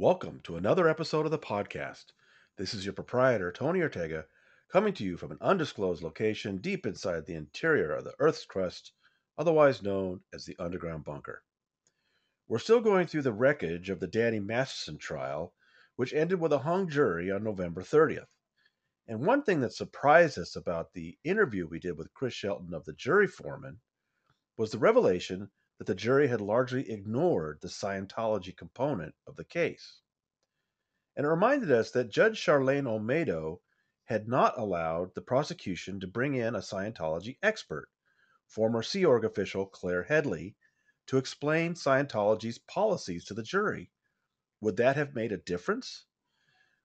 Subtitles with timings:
[0.00, 2.06] Welcome to another episode of the podcast.
[2.56, 4.24] This is your proprietor, Tony Ortega,
[4.72, 8.92] coming to you from an undisclosed location deep inside the interior of the Earth's crust,
[9.36, 11.42] otherwise known as the underground bunker.
[12.48, 15.52] We're still going through the wreckage of the Danny Masterson trial,
[15.96, 18.34] which ended with a hung jury on November 30th.
[19.06, 22.86] And one thing that surprised us about the interview we did with Chris Shelton of
[22.86, 23.80] the jury foreman
[24.56, 30.02] was the revelation that the jury had largely ignored the Scientology component of the case.
[31.16, 33.62] And it reminded us that Judge Charlaine Olmedo
[34.04, 37.88] had not allowed the prosecution to bring in a Scientology expert,
[38.46, 40.54] former Sea Org official Claire Headley,
[41.06, 43.90] to explain Scientology's policies to the jury.
[44.60, 46.04] Would that have made a difference?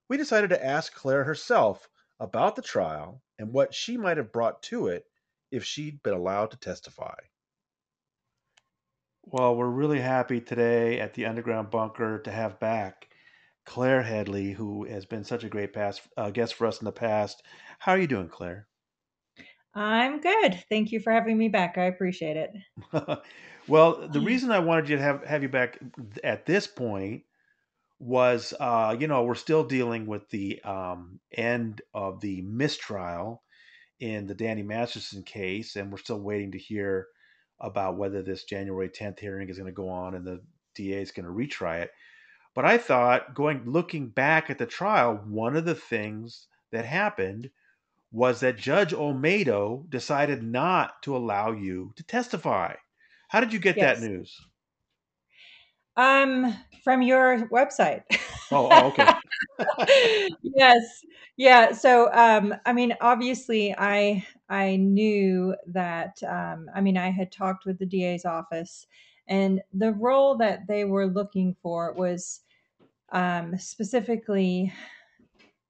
[0.07, 4.63] We decided to ask Claire herself about the trial and what she might have brought
[4.63, 5.05] to it
[5.51, 7.17] if she'd been allowed to testify.
[9.27, 13.07] Well, we're really happy today at the Underground Bunker to have back
[13.65, 16.91] Claire Headley, who has been such a great past, uh, guest for us in the
[16.91, 17.41] past.
[17.79, 18.67] How are you doing, Claire?
[19.73, 20.63] I'm good.
[20.69, 21.77] Thank you for having me back.
[21.77, 23.19] I appreciate it.
[23.67, 25.79] well, the reason I wanted you to have, have you back
[26.23, 27.23] at this point
[27.97, 33.41] was, uh, you know, we're still dealing with the um, end of the mistrial
[33.99, 37.07] in the Danny Masterson case, and we're still waiting to hear
[37.59, 40.41] about whether this January 10th hearing is going to go on and the
[40.75, 41.91] DA is going to retry it.
[42.53, 47.49] But I thought, going looking back at the trial, one of the things that happened
[48.11, 52.73] was that Judge Olmedo decided not to allow you to testify.
[53.27, 53.99] How did you get yes.
[53.99, 54.39] that news?
[55.97, 58.03] Um, from your website.
[58.51, 60.29] Oh, oh okay.
[60.43, 61.01] yes.
[61.37, 61.71] Yeah.
[61.71, 66.21] So, um, I mean, obviously, I I knew that.
[66.23, 68.87] Um, I mean, I had talked with the DA's office,
[69.27, 72.41] and the role that they were looking for was
[73.11, 74.71] um, specifically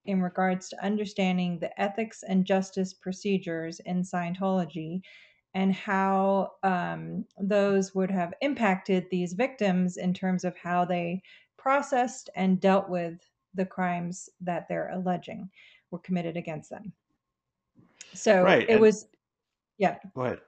[0.05, 5.01] in regards to understanding the ethics and justice procedures in Scientology
[5.55, 11.21] and how um, those would have impacted these victims in terms of how they
[11.65, 13.19] processed and dealt with
[13.55, 15.49] the crimes that they're alleging
[15.89, 16.93] were committed against them.
[18.13, 18.61] So right.
[18.61, 19.07] it and was,
[19.79, 19.97] yeah.
[20.13, 20.41] Go ahead.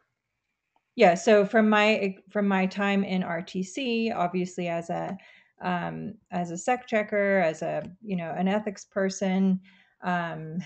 [0.96, 1.16] Yeah.
[1.16, 5.18] So from my from my time in RTC, obviously as a
[5.60, 9.60] um, as a sec checker, as a you know an ethics person,
[10.04, 10.60] um,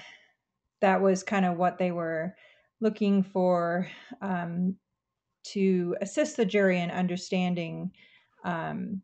[0.81, 2.35] that was kind of what they were
[2.81, 3.87] looking for
[4.21, 4.75] um,
[5.43, 7.91] to assist the jury in understanding
[8.43, 9.01] um,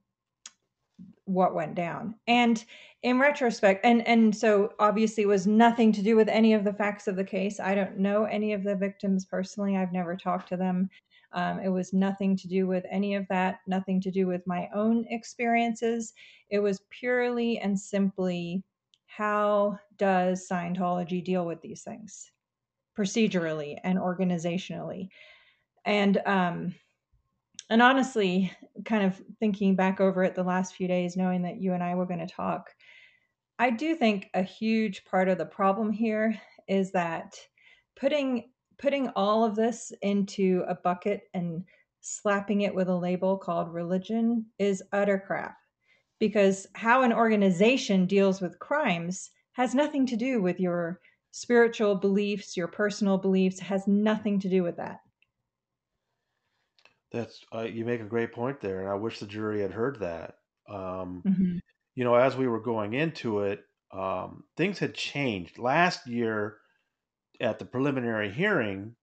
[1.27, 2.15] what went down.
[2.27, 2.63] And
[3.03, 6.73] in retrospect, and and so obviously it was nothing to do with any of the
[6.73, 7.59] facts of the case.
[7.59, 9.77] I don't know any of the victims personally.
[9.77, 10.89] I've never talked to them.
[11.33, 13.59] Um, it was nothing to do with any of that.
[13.67, 16.13] Nothing to do with my own experiences.
[16.49, 18.63] It was purely and simply
[19.05, 22.31] how does Scientology deal with these things?
[22.97, 25.09] procedurally and organizationally.
[25.85, 26.75] And um,
[27.69, 28.51] and honestly,
[28.85, 31.95] kind of thinking back over it the last few days, knowing that you and I
[31.95, 32.69] were going to talk,
[33.59, 37.35] I do think a huge part of the problem here is that
[37.95, 41.63] putting putting all of this into a bucket and
[42.01, 45.57] slapping it with a label called religion is utter crap
[46.19, 51.00] because how an organization deals with crimes has nothing to do with your
[51.31, 55.00] spiritual beliefs, your personal beliefs has nothing to do with that.
[57.12, 60.00] That's uh, you make a great point there, and I wish the jury had heard
[60.00, 60.35] that.
[60.69, 61.57] Um, mm-hmm.
[61.95, 66.57] You know, as we were going into it, um, things had changed last year
[67.40, 68.95] at the preliminary hearing.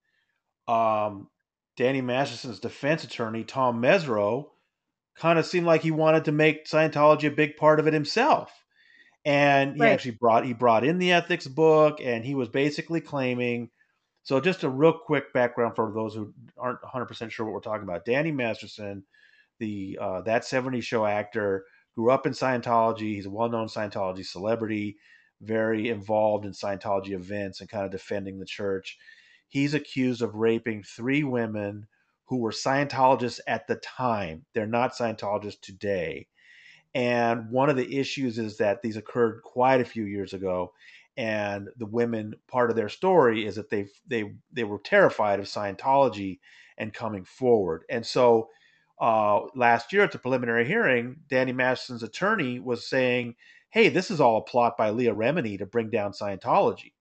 [0.68, 1.28] Um,
[1.76, 4.50] Danny Masterson's defense attorney, Tom Mesereau,
[5.16, 8.52] kind of seemed like he wanted to make Scientology a big part of it himself
[9.24, 9.92] and he right.
[9.92, 13.70] actually brought he brought in the ethics book and he was basically claiming
[14.24, 17.84] so just a real quick background for those who aren't 100% sure what we're talking
[17.84, 18.04] about.
[18.04, 19.04] Danny masterson
[19.60, 23.14] the uh, that 70 show actor grew up in scientology.
[23.14, 24.96] He's a well-known scientology celebrity
[25.40, 28.98] very involved in scientology events and kind of defending the church.
[29.48, 31.86] He's accused of raping three women
[32.26, 34.44] who were scientologists at the time.
[34.54, 36.28] They're not scientologists today.
[36.94, 40.72] And one of the issues is that these occurred quite a few years ago.
[41.16, 45.46] And the women, part of their story is that they they they were terrified of
[45.46, 46.40] Scientology
[46.76, 47.84] and coming forward.
[47.88, 48.48] And so
[49.00, 53.36] uh, last year at the preliminary hearing, Danny Masterson's attorney was saying,
[53.70, 56.94] "Hey, this is all a plot by Leah Remini to bring down Scientology."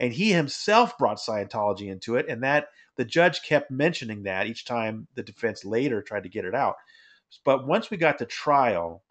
[0.00, 4.64] And he himself brought Scientology into it, and that the judge kept mentioning that each
[4.64, 6.76] time the defense later tried to get it out.
[7.44, 9.04] But once we got to trial,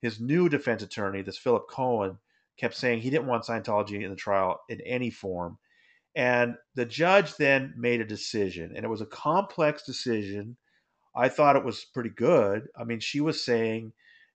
[0.00, 2.18] his new defense attorney, this Philip Cohen,
[2.60, 5.58] kept saying he didn't want Scientology in the trial in any form.
[6.14, 10.56] And the judge then made a decision, and it was a complex decision.
[11.16, 12.68] I thought it was pretty good.
[12.76, 13.92] I mean, she was saying,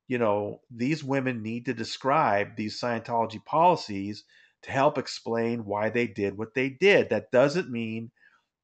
[0.07, 4.23] you know, these women need to describe these Scientology policies
[4.63, 7.09] to help explain why they did what they did.
[7.09, 8.11] That doesn't mean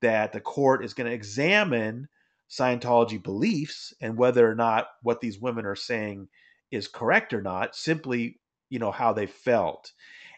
[0.02, 2.08] that the court is going to examine
[2.50, 6.28] Scientology beliefs and whether or not what these women are saying
[6.72, 8.41] is correct or not, simply,
[8.72, 9.92] you know, how they felt.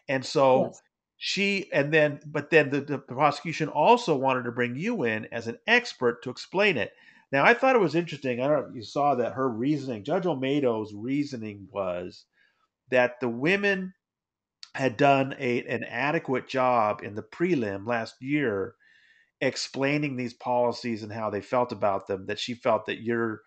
[0.08, 0.82] And so yes.
[1.16, 5.46] she, and then, but then the, the prosecution also wanted to bring you in as
[5.46, 6.92] an expert to explain it.
[7.32, 8.40] Now, I thought it was interesting.
[8.40, 12.26] I don't know if you saw that her reasoning, Judge Olmedo's reasoning was
[12.90, 13.94] that the women
[14.74, 18.74] had done a, an adequate job in the prelim last year
[19.40, 23.42] explaining these policies and how they felt about them that she felt that your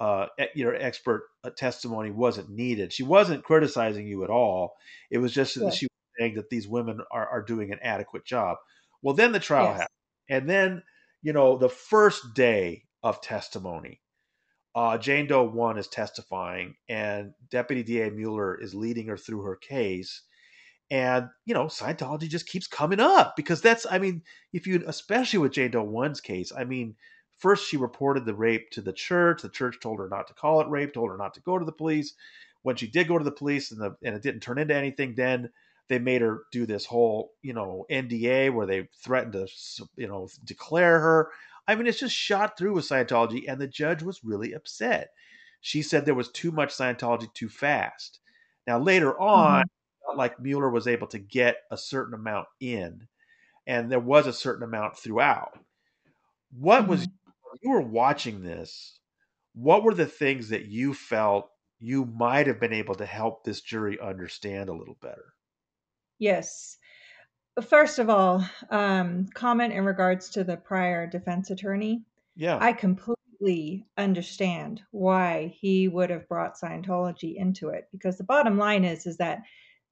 [0.00, 2.92] uh, your expert uh, testimony wasn't needed.
[2.92, 4.74] She wasn't criticizing you at all.
[5.10, 8.24] It was just that she was saying that these women are, are doing an adequate
[8.24, 8.56] job.
[9.02, 9.72] Well, then the trial yes.
[9.72, 9.88] happened.
[10.28, 10.82] And then,
[11.22, 14.00] you know, the first day of testimony,
[14.74, 19.56] uh, Jane Doe 1 is testifying, and Deputy DA Mueller is leading her through her
[19.56, 20.22] case
[20.92, 24.22] and you know scientology just keeps coming up because that's i mean
[24.52, 26.94] if you especially with jane doe one's case i mean
[27.42, 29.42] first she reported the rape to the church.
[29.42, 31.64] The church told her not to call it rape told her not to go to
[31.64, 32.14] the police.
[32.62, 35.14] When she did go to the police and, the, and it didn't turn into anything
[35.16, 35.50] then
[35.88, 39.48] they made her do this whole you know nda where they threatened to
[39.96, 41.30] you know declare her.
[41.66, 45.10] I mean it's just shot through with scientology and the judge was really upset.
[45.60, 48.20] She said there was too much scientology too fast.
[48.68, 50.16] Now later on mm-hmm.
[50.16, 53.08] like Mueller was able to get a certain amount in,
[53.66, 55.58] and there was a certain amount throughout.
[56.56, 56.90] What mm-hmm.
[56.90, 57.08] was
[57.60, 58.98] you were watching this?
[59.54, 63.60] What were the things that you felt you might have been able to help this
[63.60, 65.34] jury understand a little better?
[66.18, 66.78] Yes.
[67.68, 72.04] First of all, um, comment in regards to the prior defense attorney.
[72.36, 72.58] Yeah.
[72.60, 78.84] I completely understand why he would have brought Scientology into it because the bottom line
[78.84, 79.42] is is that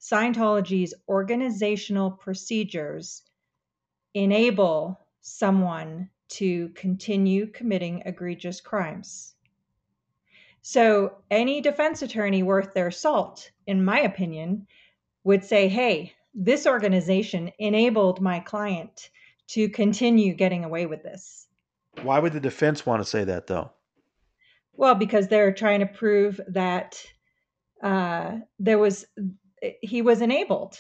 [0.00, 3.22] Scientology's organizational procedures
[4.14, 9.34] enable someone to continue committing egregious crimes.
[10.62, 14.66] So, any defense attorney worth their salt, in my opinion,
[15.24, 19.10] would say, hey, this organization enabled my client
[19.48, 21.48] to continue getting away with this.
[22.02, 23.72] Why would the defense want to say that, though?
[24.74, 27.02] Well, because they're trying to prove that
[27.82, 29.06] uh, there was
[29.82, 30.78] he was enabled.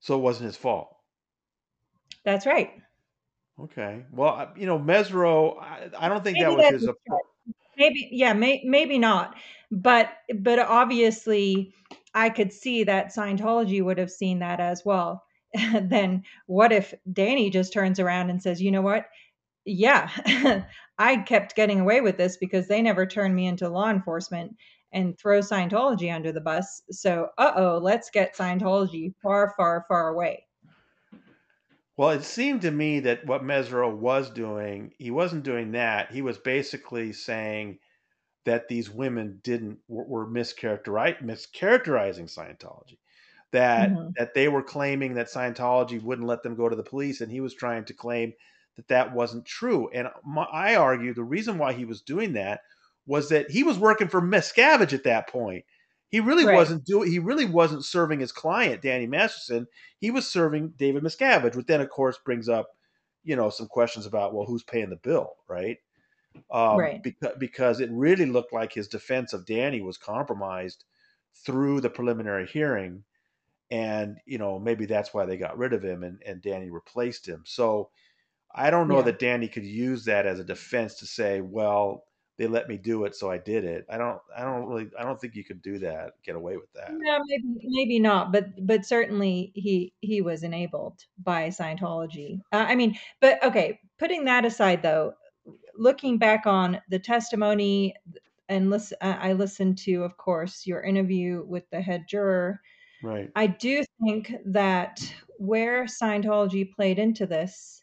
[0.00, 0.96] So it wasn't his fault.
[2.24, 2.70] That's right.
[3.60, 4.04] Okay.
[4.12, 6.90] Well, you know, Mesereau, I, I don't think maybe that was his.
[7.76, 9.34] Maybe, yeah, may, maybe not.
[9.70, 11.72] But, but obviously,
[12.14, 15.24] I could see that Scientology would have seen that as well.
[15.82, 19.06] then what if Danny just turns around and says, you know what?
[19.64, 20.10] Yeah,
[20.98, 24.56] I kept getting away with this because they never turned me into law enforcement
[24.92, 26.82] and throw Scientology under the bus.
[26.90, 30.43] So, uh oh, let's get Scientology far, far, far away.
[31.96, 36.10] Well, it seemed to me that what Mesereau was doing, he wasn't doing that.
[36.10, 37.78] He was basically saying
[38.44, 42.98] that these women didn't were mischaracterizing Scientology.
[43.52, 44.08] That mm-hmm.
[44.18, 47.40] that they were claiming that Scientology wouldn't let them go to the police, and he
[47.40, 48.32] was trying to claim
[48.76, 49.88] that that wasn't true.
[49.94, 52.62] And my, I argue the reason why he was doing that
[53.06, 55.64] was that he was working for Miscavige at that point.
[56.14, 56.54] He really right.
[56.54, 57.10] wasn't doing.
[57.10, 59.66] He really wasn't serving his client, Danny Masterson.
[59.98, 62.68] He was serving David Miscavige, which then, of course, brings up,
[63.24, 65.78] you know, some questions about well, who's paying the bill, right?
[66.52, 67.02] Um, right.
[67.02, 70.84] Because because it really looked like his defense of Danny was compromised
[71.44, 73.02] through the preliminary hearing,
[73.72, 77.26] and you know maybe that's why they got rid of him and and Danny replaced
[77.26, 77.42] him.
[77.44, 77.90] So
[78.54, 79.06] I don't know yeah.
[79.06, 82.04] that Danny could use that as a defense to say, well,
[82.36, 83.86] they let me do it, so I did it.
[83.88, 86.72] I don't, I don't really, I don't think you could do that, get away with
[86.74, 86.90] that.
[86.92, 92.40] No, maybe, maybe not, but, but certainly he, he was enabled by Scientology.
[92.52, 95.14] Uh, I mean, but okay, putting that aside though,
[95.76, 97.94] looking back on the testimony
[98.48, 102.60] and listen, I listened to, of course, your interview with the head juror.
[103.02, 103.30] Right.
[103.36, 105.00] I do think that
[105.38, 107.82] where Scientology played into this,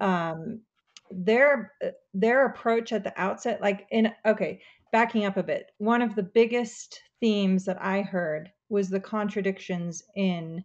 [0.00, 0.60] um,
[1.10, 4.60] their uh, their approach at the outset like in okay
[4.92, 10.02] backing up a bit one of the biggest themes that i heard was the contradictions
[10.16, 10.64] in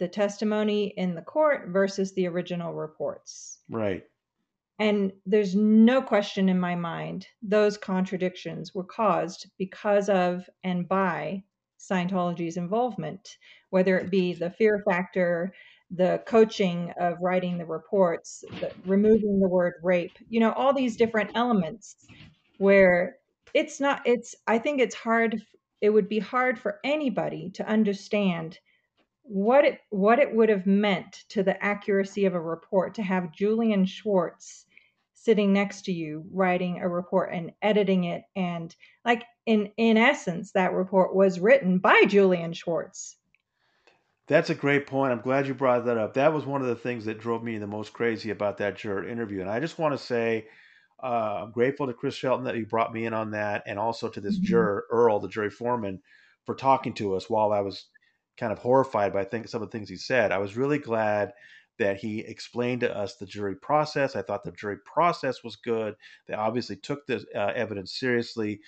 [0.00, 3.60] the testimony in the court versus the original reports.
[3.68, 4.02] Right.
[4.78, 11.44] And there's no question in my mind those contradictions were caused because of and by
[11.78, 13.36] Scientology's involvement,
[13.68, 15.52] whether it be the fear factor,
[15.90, 20.96] the coaching of writing the reports, the, removing the word rape, you know, all these
[20.96, 21.96] different elements
[22.58, 23.16] where
[23.54, 25.42] it's not, it's, I think it's hard,
[25.80, 28.58] it would be hard for anybody to understand
[29.30, 33.32] what it what it would have meant to the accuracy of a report to have
[33.32, 34.66] Julian Schwartz
[35.14, 40.50] sitting next to you writing a report and editing it and like in in essence
[40.52, 43.16] that report was written by Julian Schwartz.
[44.30, 45.12] That's a great point.
[45.12, 46.14] I'm glad you brought that up.
[46.14, 49.04] That was one of the things that drove me the most crazy about that juror
[49.04, 49.40] interview.
[49.40, 50.46] And I just want to say
[51.02, 54.08] uh, I'm grateful to Chris Shelton that he brought me in on that, and also
[54.08, 54.44] to this mm-hmm.
[54.44, 56.00] juror Earl, the jury foreman,
[56.46, 57.86] for talking to us while I was
[58.38, 60.30] kind of horrified by think, some of the things he said.
[60.30, 61.32] I was really glad
[61.80, 64.14] that he explained to us the jury process.
[64.14, 65.96] I thought the jury process was good.
[66.28, 68.60] They obviously took the uh, evidence seriously,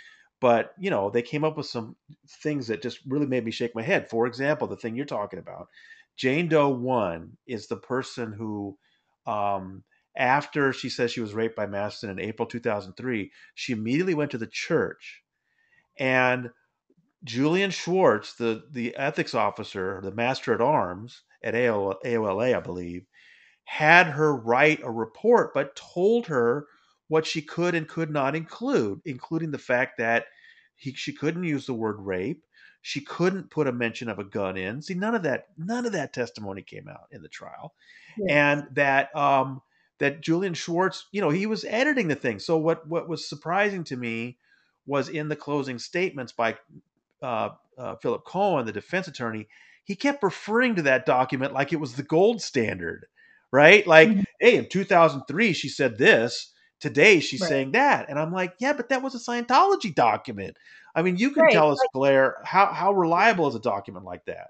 [0.43, 1.97] but you know they came up with some
[2.43, 4.11] things that just really made me shake my head.
[4.11, 5.69] For example, the thing you're talking about,
[6.17, 8.77] Jane Doe one is the person who,
[9.25, 9.85] um,
[10.17, 14.39] after she says she was raped by Masterson in April 2003, she immediately went to
[14.39, 15.23] the church
[15.97, 16.51] and
[17.23, 23.07] Julian Schwartz, the, the ethics officer, the master at arms at AOLA, I believe,
[23.65, 26.67] had her write a report, but told her
[27.13, 30.25] what she could and could not include, including the fact that
[30.77, 32.43] he, she couldn't use the word rape.
[32.81, 34.81] She couldn't put a mention of a gun in.
[34.81, 37.75] See, none of that, none of that testimony came out in the trial,
[38.31, 39.61] and that um,
[39.99, 42.39] that Julian Schwartz, you know, he was editing the thing.
[42.39, 44.39] So what what was surprising to me
[44.87, 46.57] was in the closing statements by
[47.21, 49.49] uh, uh, Philip Cohen, the defense attorney,
[49.85, 53.05] he kept referring to that document like it was the gold standard,
[53.53, 53.87] right?
[53.87, 54.23] Like, mm-hmm.
[54.41, 56.52] hey, in 2003, she said this.
[56.83, 57.49] Today, she's right.
[57.49, 58.09] saying that.
[58.09, 60.57] And I'm like, yeah, but that was a Scientology document.
[60.97, 61.53] I mean, you can right.
[61.53, 64.49] tell us, Claire, how, how reliable is a document like that?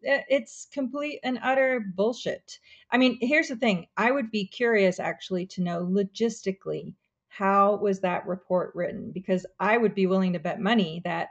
[0.00, 2.60] It's complete and utter bullshit.
[2.92, 6.94] I mean, here's the thing I would be curious actually to know logistically
[7.26, 11.30] how was that report written because I would be willing to bet money that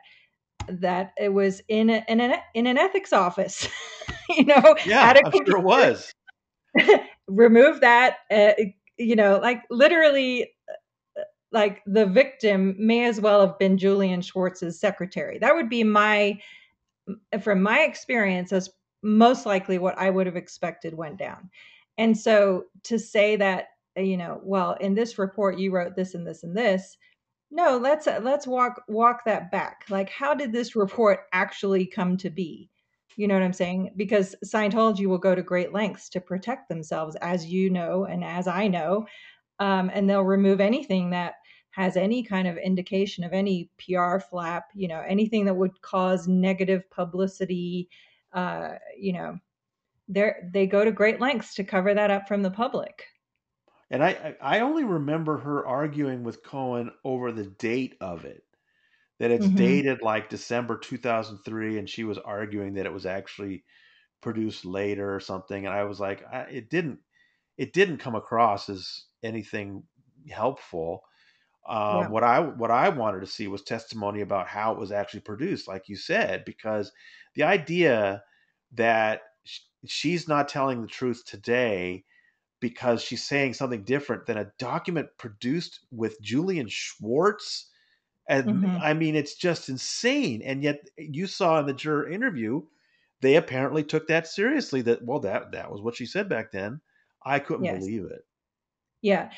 [0.67, 3.69] that it was in a, in an in an ethics office.
[4.29, 6.11] you know, yeah, I'm sure it was.
[7.27, 8.17] remove that.
[8.29, 8.51] Uh,
[8.97, 14.79] you know, like literally, uh, like the victim may as well have been Julian Schwartz's
[14.79, 15.37] secretary.
[15.39, 16.39] That would be my,
[17.41, 18.69] from my experience, as
[19.03, 21.49] most likely what I would have expected went down.
[21.97, 26.27] And so to say that, you know, well, in this report you wrote this and
[26.27, 26.97] this and this,
[27.51, 29.85] no, let's uh, let's walk walk that back.
[29.89, 32.69] Like how did this report actually come to be?
[33.15, 33.91] You know what I'm saying?
[33.95, 38.47] Because Scientology will go to great lengths to protect themselves, as you know, and as
[38.47, 39.05] I know,
[39.59, 41.35] um, and they'll remove anything that
[41.71, 46.27] has any kind of indication of any PR flap, you know, anything that would cause
[46.27, 47.89] negative publicity.
[48.33, 49.37] Uh, you know,
[50.07, 53.03] they they go to great lengths to cover that up from the public.
[53.91, 58.43] And I, I only remember her arguing with Cohen over the date of it,
[59.19, 59.55] that it's mm-hmm.
[59.55, 63.63] dated like December 2003, and she was arguing that it was actually
[64.21, 65.65] produced later or something.
[65.65, 66.99] And I was like, I, it didn't,
[67.57, 69.83] it didn't come across as anything
[70.29, 71.03] helpful.
[71.67, 72.07] Um, yeah.
[72.09, 75.67] What I what I wanted to see was testimony about how it was actually produced,
[75.67, 76.91] like you said, because
[77.33, 78.23] the idea
[78.73, 79.21] that
[79.87, 82.03] she's not telling the truth today
[82.59, 87.69] because she's saying something different than a document produced with Julian Schwartz.
[88.27, 88.77] And mm-hmm.
[88.81, 90.41] I mean, it's just insane.
[90.43, 92.63] And yet, you saw in the juror interview,
[93.21, 94.81] they apparently took that seriously.
[94.81, 96.81] That well, that that was what she said back then.
[97.23, 97.79] I couldn't yes.
[97.79, 98.25] believe it.
[99.01, 99.29] Yeah,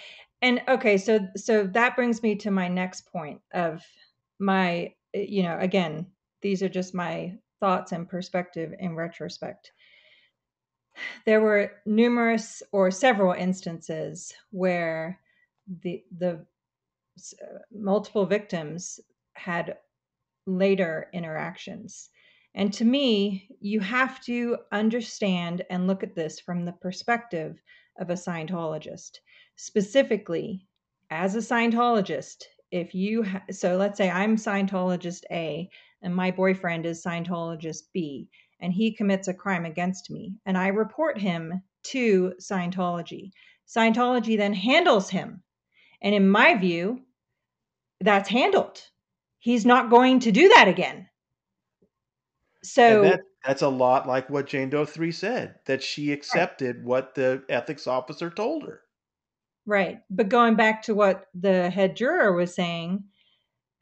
[0.42, 3.84] and okay, so so that brings me to my next point of
[4.40, 6.06] my, eh, you know, again,
[6.42, 9.72] these are just my thoughts and perspective in retrospect
[11.26, 15.20] there were numerous or several instances where
[15.84, 16.46] the the
[17.72, 19.00] multiple victims
[19.36, 19.78] had
[20.46, 22.10] later interactions
[22.56, 27.58] and to me you have to understand and look at this from the perspective
[28.00, 29.18] of a scientologist
[29.58, 30.66] specifically
[31.10, 35.70] as a scientologist if you ha- so let's say i'm scientologist a
[36.02, 40.68] and my boyfriend is scientologist b and he commits a crime against me and I
[40.68, 43.32] report him to Scientology.
[43.68, 45.44] Scientology then handles him.
[46.02, 47.02] And in my view,
[48.02, 48.82] that's handled.
[49.40, 51.08] He's not going to do that again.
[52.64, 56.86] So that, that's a lot like what Jane Doe 3 said, that she accepted right.
[56.86, 58.82] what the ethics officer told her.
[59.66, 60.00] Right.
[60.10, 63.04] But going back to what the head juror was saying,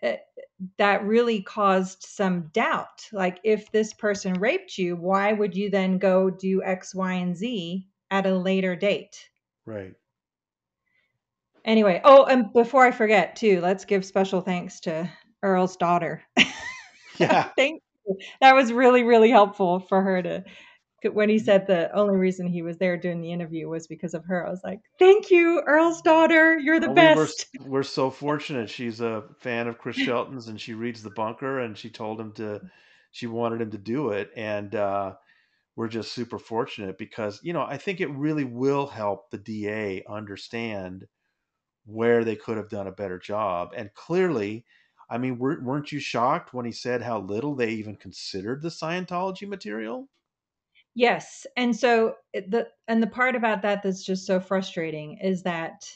[0.01, 0.41] it, eh,
[0.77, 3.07] that really caused some doubt.
[3.11, 7.35] Like, if this person raped you, why would you then go do X, Y, and
[7.35, 9.17] Z at a later date?
[9.65, 9.93] Right.
[11.65, 15.09] Anyway, oh, and before I forget, too, let's give special thanks to
[15.43, 16.21] Earl's daughter.
[17.17, 17.49] Yeah.
[17.55, 18.17] Thank you.
[18.41, 20.43] That was really, really helpful for her to
[21.13, 24.25] when he said the only reason he was there doing the interview was because of
[24.25, 26.57] her, I was like, "Thank you, Earl's daughter.
[26.57, 28.69] You're the well, best." We we're so fortunate.
[28.69, 32.31] She's a fan of Chris Shelton's, and she reads the bunker, and she told him
[32.33, 32.61] to.
[33.11, 35.13] She wanted him to do it, and uh,
[35.75, 40.03] we're just super fortunate because you know I think it really will help the DA
[40.09, 41.05] understand
[41.85, 44.65] where they could have done a better job, and clearly.
[45.07, 49.47] I mean, weren't you shocked when he said how little they even considered the Scientology
[49.47, 50.09] material?
[50.95, 51.45] Yes.
[51.57, 55.87] And so eh, the and the part about that that's just so frustrating is that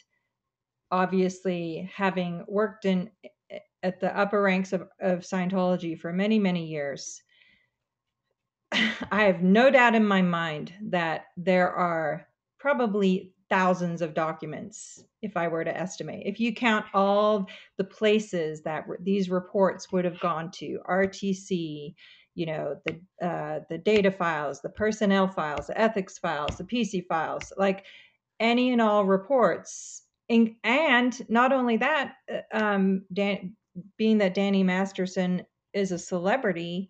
[0.92, 6.66] obviously having worked in eh, at the upper ranks of, of Scientology for many, many
[6.66, 7.22] years,
[8.74, 12.28] I have no doubt in my mind that there are
[12.60, 16.24] probably thousands of documents if I were to estimate.
[16.26, 21.96] If you count all the places that these reports would have gone to, RTC,
[22.40, 27.06] you know the uh, the data files the personnel files the ethics files the pc
[27.06, 27.86] files like
[28.40, 33.56] any and all reports and, and not only that uh, um, Dan,
[33.98, 36.90] being that danny masterson is a celebrity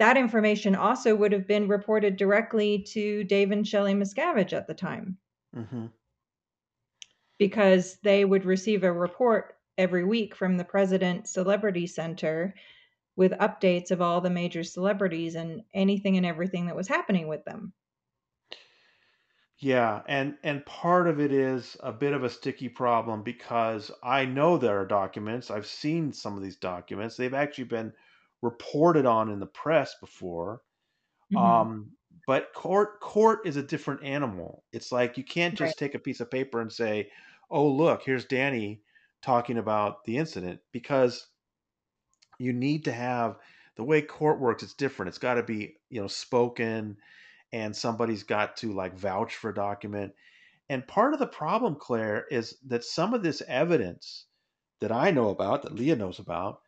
[0.00, 4.74] that information also would have been reported directly to dave and shelley miscavige at the
[4.74, 5.16] time
[5.54, 5.86] mm-hmm.
[7.38, 12.54] because they would receive a report every week from the president celebrity center
[13.16, 17.44] with updates of all the major celebrities and anything and everything that was happening with
[17.44, 17.72] them.
[19.58, 24.24] Yeah, and and part of it is a bit of a sticky problem because I
[24.24, 25.50] know there are documents.
[25.50, 27.16] I've seen some of these documents.
[27.16, 27.92] They've actually been
[28.42, 30.60] reported on in the press before.
[31.32, 31.36] Mm-hmm.
[31.36, 31.90] Um,
[32.26, 34.64] but court court is a different animal.
[34.72, 35.76] It's like you can't just right.
[35.76, 37.10] take a piece of paper and say,
[37.50, 38.82] "Oh, look, here's Danny
[39.22, 41.28] talking about the incident," because
[42.38, 43.38] you need to have
[43.76, 46.96] the way court works it's different it's got to be you know spoken
[47.52, 50.12] and somebody's got to like vouch for a document
[50.68, 54.26] and part of the problem claire is that some of this evidence
[54.80, 56.60] that i know about that leah knows about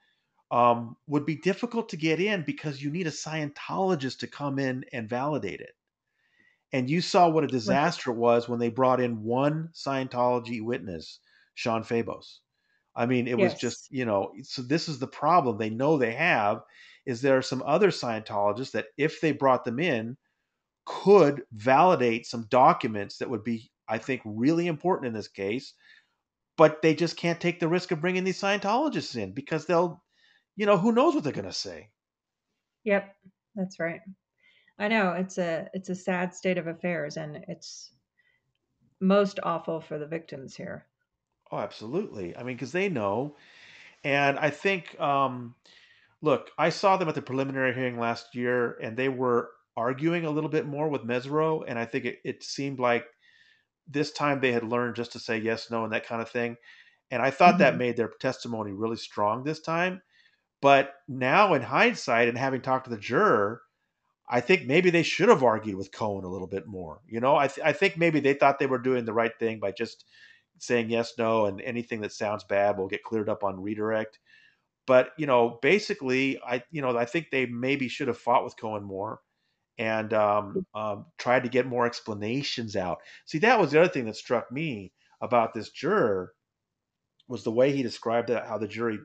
[0.51, 4.85] um, would be difficult to get in because you need a scientologist to come in
[4.93, 5.73] and validate it.
[6.73, 11.21] And you saw what a disaster it was when they brought in one scientology witness
[11.55, 12.39] sean fabos
[12.97, 13.53] I mean, it yes.
[13.53, 16.63] was just, you know, so this is the problem they know they have
[17.05, 20.17] is there are some other Scientologists that if they brought them in
[20.87, 25.75] could validate some documents that would be I think really important in this case,
[26.57, 30.03] but they just can't take the risk of bringing these Scientologists in because they'll
[30.57, 31.90] you know, who knows what they're going to say.
[32.85, 33.14] Yep,
[33.55, 34.01] that's right.
[34.79, 37.92] I know it's a it's a sad state of affairs and it's
[39.01, 40.87] most awful for the victims here.
[41.51, 42.37] Oh, absolutely.
[42.37, 43.37] I mean, because they know.
[44.05, 45.55] And I think, um,
[46.23, 50.31] look, I saw them at the preliminary hearing last year, and they were arguing a
[50.31, 53.05] little bit more with Mesereau, And I think it, it seemed like
[53.87, 56.57] this time they had learned just to say yes, no, and that kind of thing.
[57.11, 57.59] And I thought mm-hmm.
[57.59, 60.03] that made their testimony really strong this time.
[60.61, 63.62] But now, in hindsight, and having talked to the juror,
[64.29, 67.01] I think maybe they should have argued with Cohen a little bit more.
[67.07, 69.61] You know, I, th- I think maybe they thought they were doing the right thing
[69.61, 70.05] by just
[70.59, 74.19] saying yes, no, and anything that sounds bad will get cleared up on redirect.
[74.87, 78.57] But you know, basically, I you know I think they maybe should have fought with
[78.57, 79.21] Cohen more
[79.79, 82.99] and um, um, tried to get more explanations out.
[83.27, 86.33] See, that was the other thing that struck me about this juror
[87.29, 88.99] was the way he described how the jury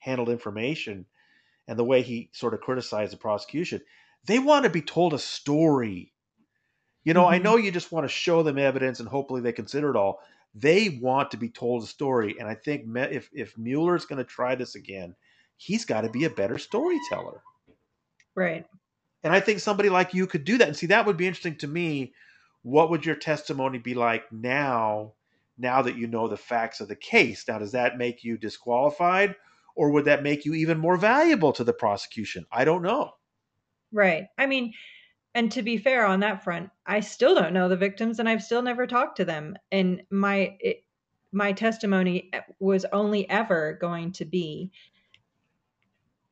[0.00, 1.06] handled information
[1.68, 3.80] and the way he sort of criticized the prosecution.
[4.26, 6.12] They want to be told a story.
[7.04, 7.34] You know, mm-hmm.
[7.34, 10.20] I know you just want to show them evidence and hopefully they consider it all.
[10.54, 14.24] They want to be told a story, and I think if if Mueller's going to
[14.24, 15.14] try this again,
[15.56, 17.40] he's got to be a better storyteller.
[18.34, 18.66] Right.
[19.22, 20.66] And I think somebody like you could do that.
[20.66, 22.14] And see, that would be interesting to me.
[22.62, 25.12] What would your testimony be like now?
[25.56, 29.36] Now that you know the facts of the case, now does that make you disqualified,
[29.76, 32.46] or would that make you even more valuable to the prosecution?
[32.50, 33.12] I don't know.
[33.92, 34.26] Right.
[34.38, 34.72] I mean,
[35.34, 38.42] and to be fair on that front, I still don't know the victims and I've
[38.42, 39.56] still never talked to them.
[39.70, 40.84] And my it,
[41.32, 44.72] my testimony eh, was only ever going to be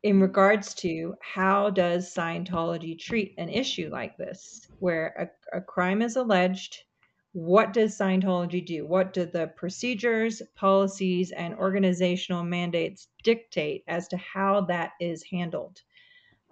[0.03, 6.03] in regards to how does Scientology treat an issue like this, where a, a crime
[6.03, 6.85] is alleged,
[7.33, 8.87] what does Scientology do?
[8.87, 15.81] What do the procedures, policies, and organizational mandates dictate as to how that is handled?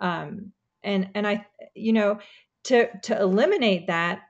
[0.01, 2.21] Um, and and I, you know,
[2.65, 4.23] to to eliminate that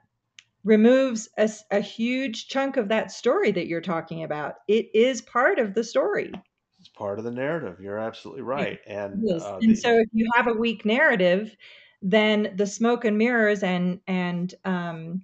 [0.65, 4.55] removes a, a huge chunk of that story that you're talking about.
[4.69, 6.33] It is part of the story.
[6.79, 7.79] It's part of the narrative.
[7.81, 8.81] You're absolutely right.
[8.87, 11.57] And uh, and the, so if you have a weak narrative,
[12.03, 15.23] then the smoke and mirrors and and um,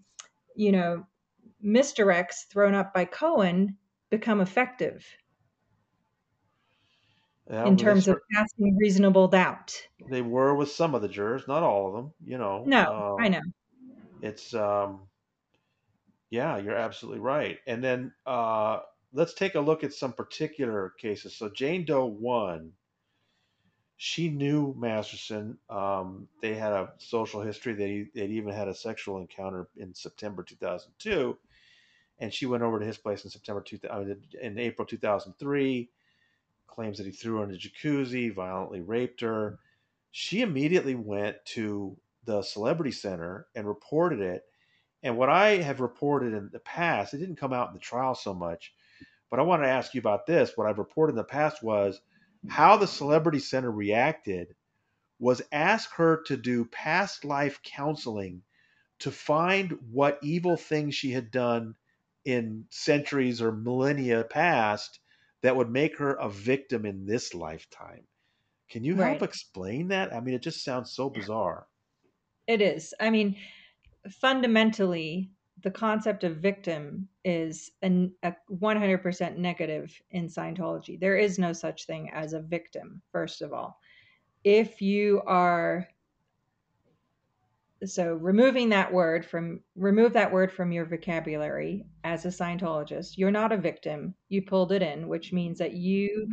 [0.56, 1.06] you know
[1.64, 3.76] misdirects thrown up by Cohen
[4.10, 5.06] become effective
[7.50, 9.74] yeah, in terms of casting reasonable doubt.
[10.08, 12.12] They were with some of the jurors, not all of them.
[12.24, 12.64] You know.
[12.66, 13.40] No, I know.
[14.20, 15.00] It's um,
[16.30, 17.58] yeah, you're absolutely right.
[17.66, 18.80] And then uh,
[19.12, 21.36] let's take a look at some particular cases.
[21.36, 22.72] So Jane Doe one,
[23.96, 25.58] she knew Masterson.
[25.68, 27.74] Um, they had a social history.
[27.74, 31.36] They they'd even had a sexual encounter in September 2002
[32.22, 35.90] and she went over to his place in September 2000, uh, in April 2003.
[36.68, 39.58] Claims that he threw her in the jacuzzi, violently raped her.
[40.12, 44.44] She immediately went to the Celebrity Center and reported it.
[45.02, 48.14] And what I have reported in the past, it didn't come out in the trial
[48.14, 48.72] so much,
[49.28, 50.52] but I want to ask you about this.
[50.54, 52.00] What I've reported in the past was
[52.48, 54.54] how the Celebrity Center reacted
[55.18, 58.42] was ask her to do past life counseling
[59.00, 61.74] to find what evil things she had done
[62.24, 65.00] in centuries or millennia past
[65.42, 68.04] that would make her a victim in this lifetime.
[68.70, 69.22] Can you help right.
[69.22, 70.14] explain that?
[70.14, 71.66] I mean, it just sounds so bizarre.
[72.46, 72.94] It is.
[73.00, 73.36] I mean,
[74.10, 75.30] fundamentally,
[75.62, 80.98] the concept of victim is an, a 100% negative in Scientology.
[80.98, 83.78] There is no such thing as a victim, first of all.
[84.44, 85.86] If you are
[87.86, 93.16] so removing that word from remove that word from your vocabulary as a Scientologist.
[93.16, 94.14] You're not a victim.
[94.28, 96.28] You pulled it in, which means that you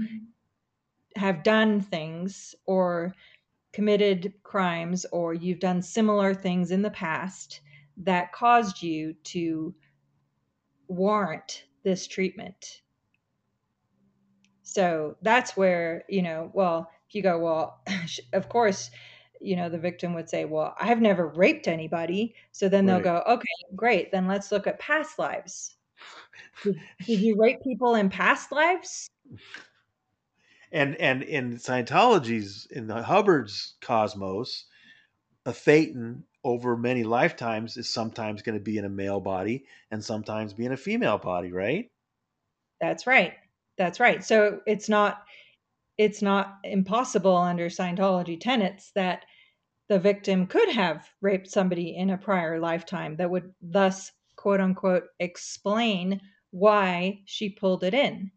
[1.15, 3.13] have done things or
[3.73, 7.61] committed crimes or you've done similar things in the past
[7.97, 9.73] that caused you to
[10.87, 12.81] warrant this treatment.
[14.63, 17.81] So that's where, you know, well, if you go, well,
[18.33, 18.91] of course,
[19.39, 22.35] you know, the victim would say, Well, I've never raped anybody.
[22.51, 24.11] So then they'll go, Okay, great.
[24.11, 25.75] Then let's look at past lives.
[26.63, 29.07] Did, did you rape people in past lives?
[30.71, 34.65] And and in Scientology's in the Hubbard's cosmos,
[35.45, 40.03] a thetan over many lifetimes is sometimes going to be in a male body and
[40.03, 41.89] sometimes be in a female body, right?
[42.79, 43.33] That's right.
[43.77, 44.23] That's right.
[44.23, 45.23] So it's not
[45.97, 49.25] it's not impossible under Scientology tenets that
[49.89, 55.03] the victim could have raped somebody in a prior lifetime that would thus quote unquote
[55.19, 56.21] explain
[56.51, 58.31] why she pulled it in.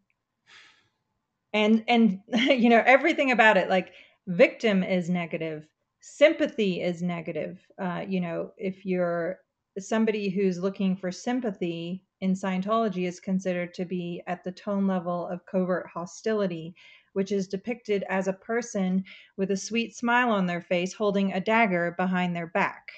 [1.53, 3.93] And and you know everything about it like
[4.27, 5.67] victim is negative
[6.05, 7.65] sympathy is negative.
[7.81, 9.39] Uh, you know if you're
[9.79, 15.27] somebody who's looking for sympathy in scientology is considered to be at the tone level
[15.27, 16.75] of covert hostility
[17.13, 19.03] which is depicted as a person
[19.37, 22.91] with a sweet smile on their face holding a dagger behind their back.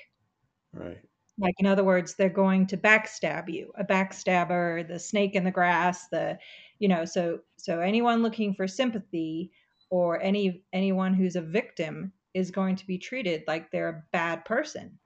[0.73, 0.99] Right.
[1.37, 5.51] Like, in other words, they're going to backstab you, a backstabber, the snake in the
[5.51, 6.37] grass, the,
[6.79, 9.51] you know, so, so anyone looking for sympathy
[9.89, 14.45] or any, anyone who's a victim is going to be treated like they're a bad
[14.45, 14.97] person.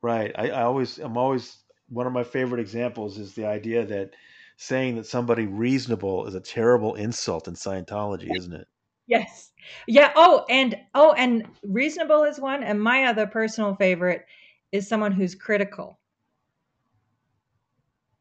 [0.00, 0.32] Right.
[0.34, 4.14] I, I always, I'm always, one of my favorite examples is the idea that
[4.56, 8.68] saying that somebody reasonable is a terrible insult in Scientology, isn't it?
[9.06, 9.52] Yes.
[9.86, 10.12] Yeah.
[10.16, 12.62] Oh, and oh, and reasonable is one.
[12.62, 14.24] And my other personal favorite
[14.70, 15.98] is someone who's critical.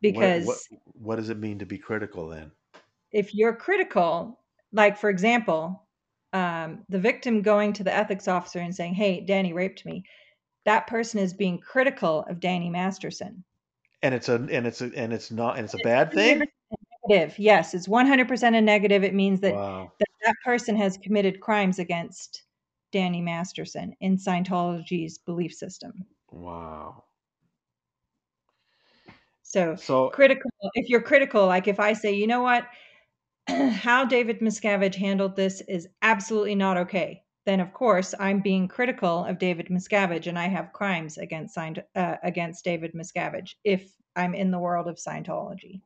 [0.01, 2.51] Because what, what, what does it mean to be critical then?
[3.11, 4.39] If you're critical,
[4.73, 5.85] like for example,
[6.33, 10.03] um, the victim going to the ethics officer and saying, "Hey, Danny raped me,"
[10.65, 13.43] that person is being critical of Danny Masterson
[14.03, 16.43] and it's a and it's a and it's not and it's a bad thing?
[17.07, 17.37] negative.
[17.39, 19.03] Yes it's 100% a negative.
[19.03, 19.91] It means that, wow.
[19.99, 22.43] that that person has committed crimes against
[22.91, 26.05] danny masterson in scientology's belief system.
[26.31, 27.03] Wow.
[29.43, 32.65] So, so critical if you're critical like if i say you know what?
[33.47, 39.25] How david miscavige handled this is absolutely not okay then of course I'm being critical
[39.25, 44.51] of David Miscavige and I have crimes against uh, against David Miscavige if I'm in
[44.51, 45.81] the world of Scientology.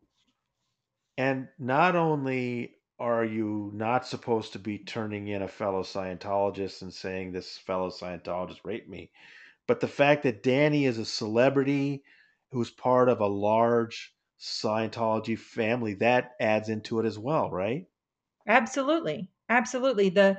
[1.17, 6.93] And not only are you not supposed to be turning in a fellow Scientologist and
[6.93, 9.11] saying this fellow Scientologist raped me,
[9.67, 12.03] but the fact that Danny is a celebrity
[12.51, 17.85] who's part of a large Scientology family, that adds into it as well, right?
[18.47, 19.29] Absolutely.
[19.49, 20.09] Absolutely.
[20.09, 20.37] The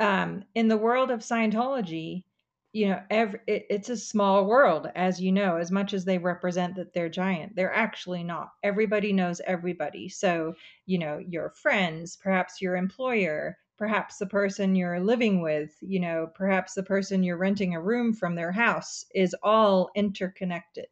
[0.00, 2.24] um in the world of Scientology,
[2.72, 6.18] you know, every it, it's a small world as you know, as much as they
[6.18, 7.54] represent that they're giant.
[7.56, 8.50] They're actually not.
[8.62, 10.08] Everybody knows everybody.
[10.08, 10.54] So,
[10.86, 16.28] you know, your friends, perhaps your employer, perhaps the person you're living with, you know,
[16.34, 20.88] perhaps the person you're renting a room from their house is all interconnected.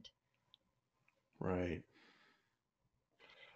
[1.40, 1.83] Right.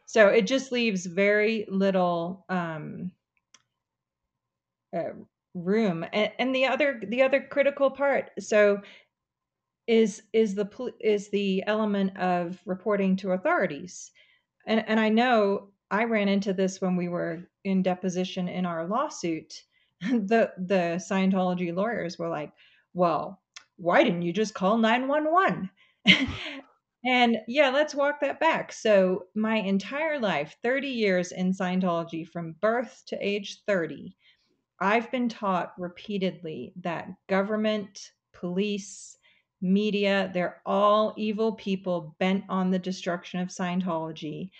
[0.07, 3.13] So it just leaves very little um,
[4.95, 5.13] uh,
[5.55, 6.05] room.
[6.13, 8.81] And, and the other the other critical part so
[9.87, 10.69] is is the
[11.01, 14.11] is the element of reporting to authorities.
[14.67, 18.87] And and I know I ran into this when we were in deposition in our
[18.87, 19.55] lawsuit.
[20.03, 22.53] The the Scientology lawyers were like,
[22.93, 23.41] "Well,
[23.77, 25.71] why didn't you just call 911?"
[27.05, 28.73] And yeah, let's walk that back.
[28.73, 34.15] So, my entire life, 30 years in Scientology from birth to age 30,
[34.83, 39.17] I've been taught repeatedly that government, police,
[39.61, 44.51] media, they're all evil people bent on the destruction of Scientology,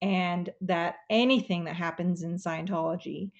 [0.00, 3.32] and that anything that happens in Scientology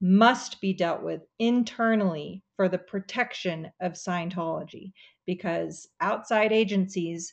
[0.00, 4.92] must be dealt with internally for the protection of Scientology
[5.26, 7.32] because outside agencies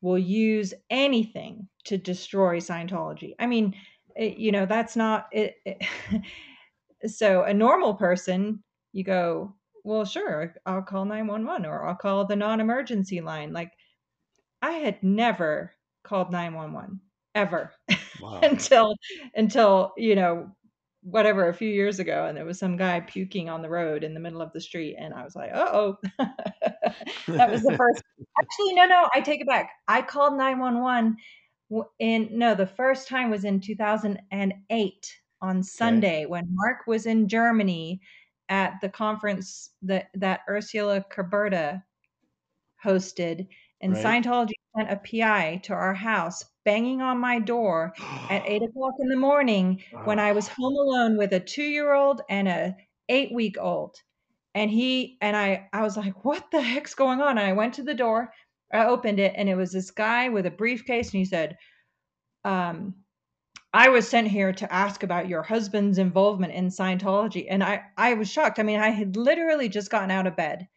[0.00, 3.34] will use anything to destroy Scientology.
[3.40, 3.74] I mean,
[4.14, 5.82] it, you know, that's not it, it
[7.06, 12.36] so a normal person, you go, well, sure, I'll call 911 or I'll call the
[12.36, 13.52] non-emergency line.
[13.52, 13.72] Like
[14.60, 15.72] I had never
[16.04, 17.00] called 911
[17.34, 17.72] ever
[18.20, 18.40] wow.
[18.42, 18.94] until
[19.34, 20.50] until, you know,
[21.02, 24.14] whatever a few years ago and there was some guy puking on the road in
[24.14, 28.02] the middle of the street and i was like oh that was the first
[28.38, 31.16] actually no no i take it back i called 911
[32.00, 36.26] in no the first time was in 2008 on sunday okay.
[36.26, 38.00] when mark was in germany
[38.48, 41.82] at the conference that that ursula Caberta
[42.84, 43.46] hosted
[43.80, 44.04] and right.
[44.04, 47.94] scientology sent a pi to our house banging on my door
[48.30, 51.92] at eight o'clock in the morning when I was home alone with a two year
[51.94, 52.76] old and a
[53.08, 53.96] eight week old.
[54.54, 57.38] And he and I, I was like, what the heck's going on?
[57.38, 58.32] And I went to the door,
[58.72, 61.56] I opened it, and it was this guy with a briefcase, and he said,
[62.44, 62.94] um,
[63.72, 67.46] I was sent here to ask about your husband's involvement in Scientology.
[67.48, 68.58] And I, I was shocked.
[68.58, 70.68] I mean, I had literally just gotten out of bed.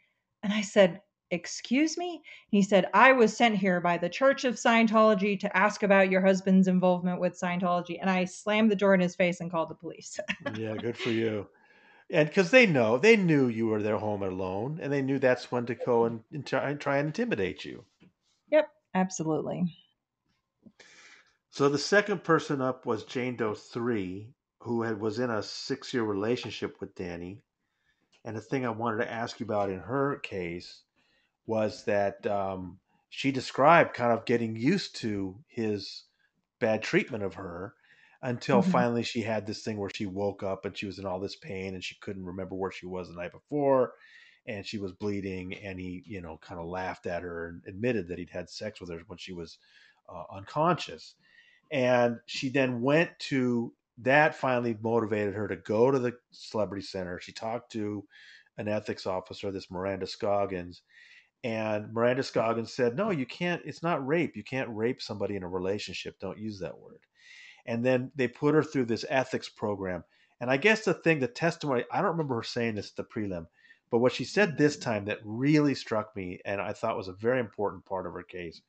[0.43, 1.01] And I said,
[1.33, 2.21] Excuse me?
[2.49, 6.19] He said, I was sent here by the Church of Scientology to ask about your
[6.19, 7.97] husband's involvement with Scientology.
[8.01, 10.19] And I slammed the door in his face and called the police.
[10.57, 11.47] yeah, good for you.
[12.09, 15.49] And because they know, they knew you were their home alone, and they knew that's
[15.49, 17.85] when to go and, and try, and try and intimidate you.
[18.51, 19.73] Yep, absolutely.
[21.51, 25.93] So the second person up was Jane Doe 3, who had, was in a six
[25.93, 27.43] year relationship with Danny.
[28.23, 30.83] And the thing I wanted to ask you about in her case
[31.45, 36.05] was that um, she described kind of getting used to his
[36.59, 37.73] bad treatment of her
[38.21, 38.71] until mm-hmm.
[38.71, 41.35] finally she had this thing where she woke up and she was in all this
[41.35, 43.91] pain and she couldn't remember where she was the night before
[44.45, 48.07] and she was bleeding and he you know kind of laughed at her and admitted
[48.07, 49.57] that he'd had sex with her when she was
[50.07, 51.15] uh, unconscious
[51.71, 57.19] and she then went to that finally motivated her to go to the celebrity center
[57.19, 58.03] she talked to
[58.57, 60.81] an ethics officer this miranda scoggins
[61.43, 64.35] and Miranda Scoggins said, No, you can't, it's not rape.
[64.35, 66.19] You can't rape somebody in a relationship.
[66.19, 66.99] Don't use that word.
[67.65, 70.03] And then they put her through this ethics program.
[70.39, 73.03] And I guess the thing, the testimony, I don't remember her saying this at the
[73.03, 73.47] prelim,
[73.89, 77.13] but what she said this time that really struck me and I thought was a
[77.13, 78.61] very important part of her case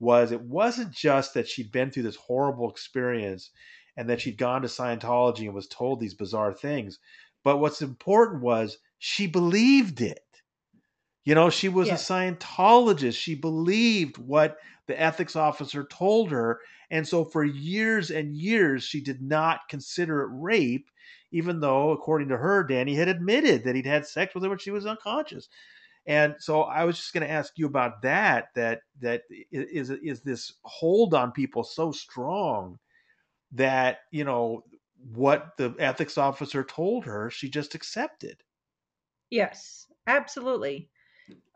[0.00, 3.50] was it wasn't just that she'd been through this horrible experience
[3.96, 6.98] and that she'd gone to Scientology and was told these bizarre things,
[7.44, 10.20] but what's important was she believed it.
[11.24, 13.14] You know, she was a Scientologist.
[13.14, 16.60] She believed what the ethics officer told her.
[16.90, 20.88] And so for years and years, she did not consider it rape,
[21.30, 24.58] even though, according to her, Danny had admitted that he'd had sex with her when
[24.58, 25.48] she was unconscious.
[26.10, 28.48] And so I was just going to ask you about that.
[28.56, 32.80] That that is is this hold on people so strong
[33.52, 34.64] that you know
[35.14, 38.42] what the ethics officer told her, she just accepted.
[39.30, 40.90] Yes, absolutely.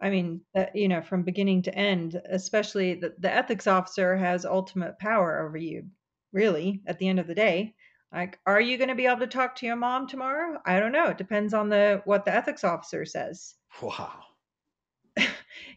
[0.00, 4.46] I mean, that, you know, from beginning to end, especially the, the ethics officer has
[4.46, 5.86] ultimate power over you,
[6.32, 7.74] really, at the end of the day.
[8.12, 10.60] Like, are you going to be able to talk to your mom tomorrow?
[10.64, 11.08] I don't know.
[11.08, 13.56] It depends on the what the ethics officer says.
[13.82, 14.12] Wow.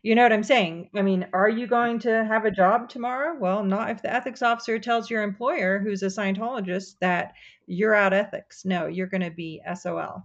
[0.07, 0.89] You know what I'm saying?
[0.95, 3.35] I mean, are you going to have a job tomorrow?
[3.37, 7.33] Well, not if the ethics officer tells your employer, who's a Scientologist, that
[7.65, 8.63] you're out ethics.
[8.63, 9.97] No, you're going to be SOL.
[9.97, 10.23] Wow.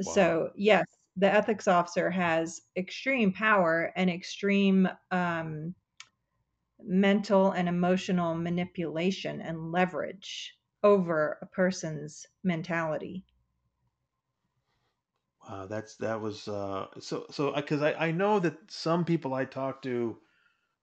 [0.00, 0.84] So, yes,
[1.16, 5.74] the ethics officer has extreme power and extreme um,
[6.80, 13.24] mental and emotional manipulation and leverage over a person's mentality.
[15.48, 19.44] Wow, that's that was uh, so so because I, I know that some people I
[19.44, 20.18] talk to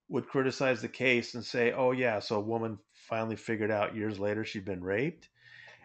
[0.10, 4.20] would criticize the case and say, oh yeah, so a woman finally figured out years
[4.20, 5.30] later she'd been raped,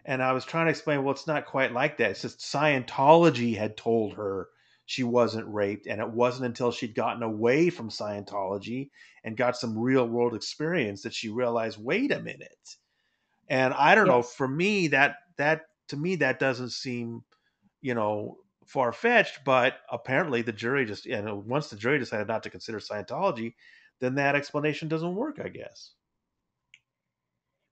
[0.04, 2.12] and I was trying to explain, well, it's not quite like that.
[2.12, 4.48] It's just Scientology had told her
[4.86, 8.90] she wasn't raped, and it wasn't until she'd gotten away from Scientology
[9.24, 12.76] and got some real world experience that she realized, wait a minute.
[13.48, 14.12] And I don't yes.
[14.12, 17.24] know, for me, that that to me that doesn't seem,
[17.80, 22.42] you know, far fetched, but apparently the jury just and once the jury decided not
[22.44, 23.54] to consider Scientology,
[24.00, 25.94] then that explanation doesn't work, I guess.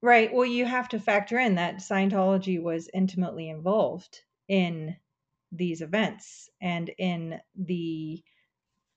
[0.02, 0.32] Right.
[0.32, 4.96] Well, you have to factor in that Scientology was intimately involved in
[5.52, 8.22] these events and in the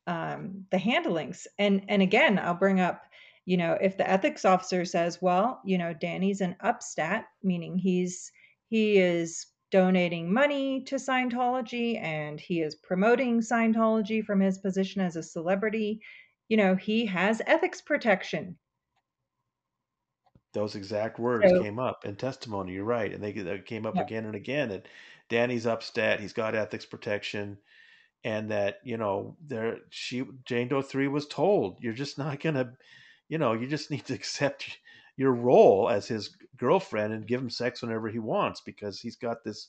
[0.07, 1.47] um, the handlings.
[1.57, 3.03] And and again, I'll bring up,
[3.45, 8.31] you know, if the ethics officer says, well, you know, Danny's an upstat, meaning he's
[8.69, 15.15] he is donating money to Scientology and he is promoting Scientology from his position as
[15.15, 16.01] a celebrity,
[16.47, 18.57] you know, he has ethics protection.
[20.53, 22.73] Those exact words so, came up in testimony.
[22.73, 24.01] You're right, and they, they came up yeah.
[24.01, 24.69] again and again.
[24.69, 24.87] That
[25.29, 27.59] Danny's upstat, he's got ethics protection,
[28.23, 32.73] and that you know, there she Jane Doe three was told, you're just not gonna,
[33.27, 34.79] you know, you just need to accept
[35.19, 39.43] your role as his girlfriend and give him sex whenever he wants because he's got
[39.43, 39.67] this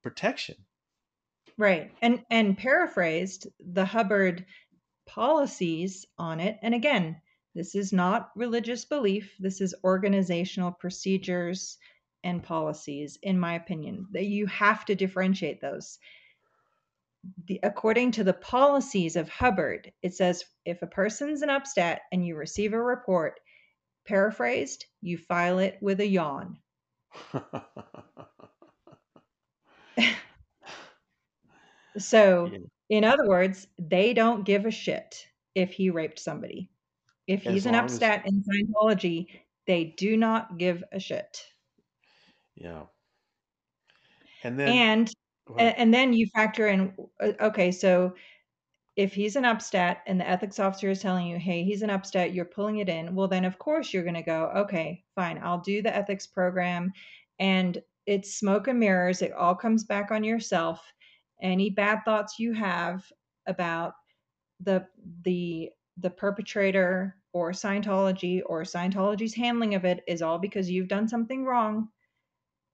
[0.00, 0.54] protection.
[1.58, 1.90] Right.
[2.00, 4.46] And and paraphrased the Hubbard
[5.04, 6.56] policies on it.
[6.62, 7.20] And again,
[7.52, 9.34] this is not religious belief.
[9.40, 11.78] This is organizational procedures
[12.22, 14.06] and policies, in my opinion.
[14.12, 15.98] That you have to differentiate those.
[17.48, 22.24] The, according to the policies of Hubbard, it says if a person's an upstat and
[22.24, 23.40] you receive a report,
[24.06, 26.58] Paraphrased, you file it with a yawn.
[31.98, 32.58] so, yeah.
[32.88, 36.70] in other words, they don't give a shit if he raped somebody.
[37.26, 38.32] If he's an upstat as...
[38.32, 39.26] in Scientology,
[39.66, 41.44] they do not give a shit.
[42.56, 42.82] Yeah.
[44.42, 45.12] And then and
[45.58, 48.14] and then you factor in uh, okay, so
[48.96, 52.34] if he's an upstat and the ethics officer is telling you, hey, he's an upstat,
[52.34, 55.60] you're pulling it in, well, then of course you're going to go, okay, fine, I'll
[55.60, 56.92] do the ethics program.
[57.38, 59.22] And it's smoke and mirrors.
[59.22, 60.82] It all comes back on yourself.
[61.40, 63.04] Any bad thoughts you have
[63.46, 63.94] about
[64.60, 64.86] the,
[65.24, 71.08] the, the perpetrator or Scientology or Scientology's handling of it is all because you've done
[71.08, 71.88] something wrong.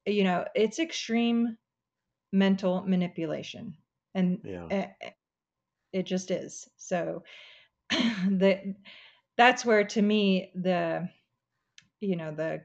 [0.05, 1.57] You know, it's extreme
[2.33, 3.77] mental manipulation.
[4.15, 4.89] And yeah
[5.93, 6.69] it just is.
[6.77, 7.23] So
[7.91, 8.75] the
[9.37, 11.09] that's where to me the
[12.01, 12.63] you know the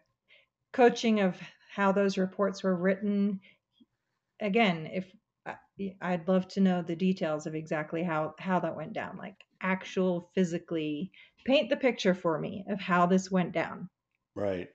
[0.74, 1.38] coaching of
[1.74, 3.40] how those reports were written
[4.42, 5.06] again if
[6.02, 10.30] i'd love to know the details of exactly how how that went down like actual
[10.36, 11.12] physically
[11.46, 13.90] paint the picture for me of how this went down.
[14.36, 14.70] Right.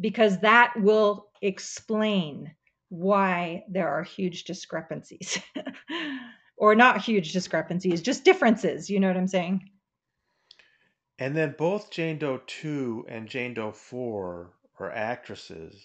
[0.00, 2.54] Because that will explain
[2.88, 5.40] why there are huge discrepancies
[6.56, 8.88] or not huge discrepancies, just differences.
[8.88, 9.70] You know what I'm saying?
[11.18, 15.82] And then both Jane Doe 2 and Jane Doe 4 are actresses.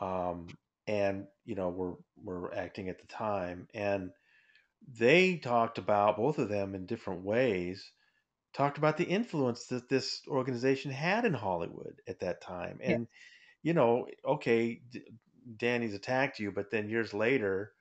[0.00, 0.48] Um,
[0.86, 3.68] and, you know, were, were acting at the time.
[3.74, 4.10] And
[4.96, 7.90] they talked about, both of them in different ways,
[8.54, 12.78] talked about the influence that this organization had in Hollywood at that time.
[12.82, 13.06] And, yeah.
[13.62, 14.80] you know, okay,
[15.56, 17.72] Danny's attacked you, but then years later,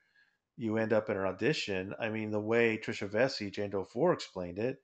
[0.57, 1.93] you end up in an audition.
[1.99, 4.81] I mean, the way Tricia Vessey, Jane Doe 4 explained it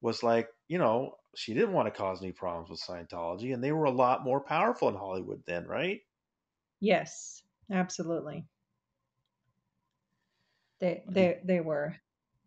[0.00, 3.72] was like, you know, she didn't want to cause any problems with Scientology, and they
[3.72, 6.02] were a lot more powerful in Hollywood then, right?
[6.80, 8.46] Yes, absolutely.
[10.80, 11.96] They they they were.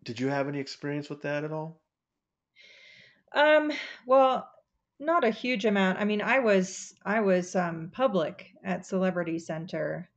[0.03, 1.81] Did you have any experience with that at all?
[3.33, 3.71] Um,
[4.05, 4.49] well,
[4.99, 5.99] not a huge amount.
[5.99, 10.09] I mean, I was I was um public at Celebrity Center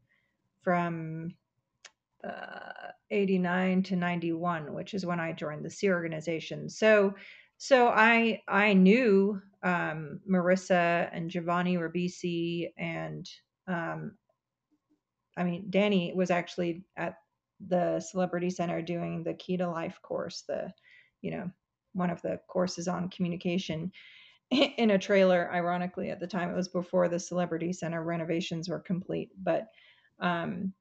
[0.62, 1.34] from
[2.24, 7.14] uh, 89 to 91 which is when i joined the Sea organization so
[7.58, 13.28] so i i knew um, marisa and giovanni ribisi and
[13.66, 14.12] um,
[15.36, 17.16] i mean danny was actually at
[17.68, 20.72] the celebrity center doing the key to life course the
[21.20, 21.50] you know
[21.92, 23.90] one of the courses on communication
[24.50, 25.50] in a trailer.
[25.52, 29.30] Ironically, at the time, it was before the Celebrity Center renovations were complete.
[29.42, 29.68] But
[30.20, 30.72] um,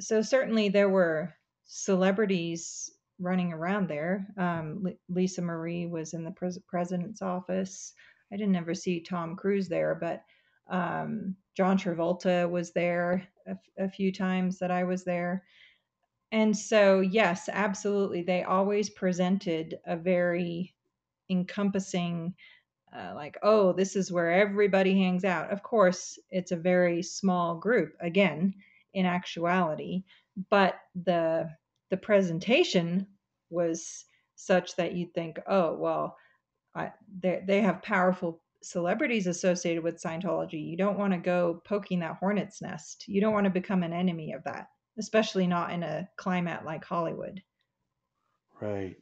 [0.00, 1.34] so certainly there were
[1.66, 4.26] celebrities running around there.
[4.36, 7.92] Um, Lisa Marie was in the pres- president's office.
[8.32, 10.22] I didn't ever see Tom Cruise there, but
[10.70, 15.44] um, John Travolta was there a, a few times that I was there.
[16.32, 18.22] And so, yes, absolutely.
[18.22, 20.74] They always presented a very
[21.28, 22.34] encompassing,
[22.96, 25.50] uh, like, oh, this is where everybody hangs out.
[25.50, 28.54] Of course, it's a very small group, again,
[28.94, 30.04] in actuality,
[30.50, 31.48] but the
[31.90, 33.06] the presentation
[33.50, 34.04] was
[34.36, 36.16] such that you'd think, oh, well,
[36.74, 40.66] I, they they have powerful celebrities associated with Scientology.
[40.66, 43.04] You don't want to go poking that hornet's nest.
[43.08, 44.68] You don't want to become an enemy of that,
[44.98, 47.42] especially not in a climate like Hollywood.
[48.60, 48.96] Right.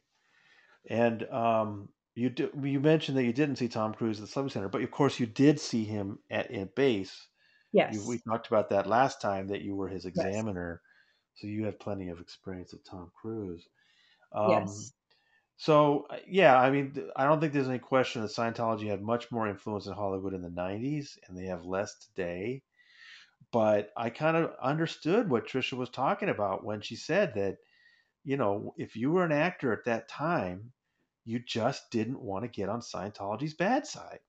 [0.89, 4.53] And um, you do, you mentioned that you didn't see Tom Cruise at the Celebrity
[4.53, 7.27] Center, but of course you did see him at base.
[7.71, 7.93] Yes.
[7.93, 10.81] You, we talked about that last time that you were his examiner.
[10.81, 11.41] Yes.
[11.41, 13.67] So you have plenty of experience with Tom Cruise.
[14.33, 14.91] Um, yes.
[15.57, 19.31] So uh, yeah, I mean, I don't think there's any question that Scientology had much
[19.31, 22.63] more influence in Hollywood in the '90s, and they have less today.
[23.51, 27.57] But I kind of understood what Tricia was talking about when she said that,
[28.23, 30.71] you know, if you were an actor at that time,
[31.25, 34.19] you just didn't want to get on Scientology's bad side.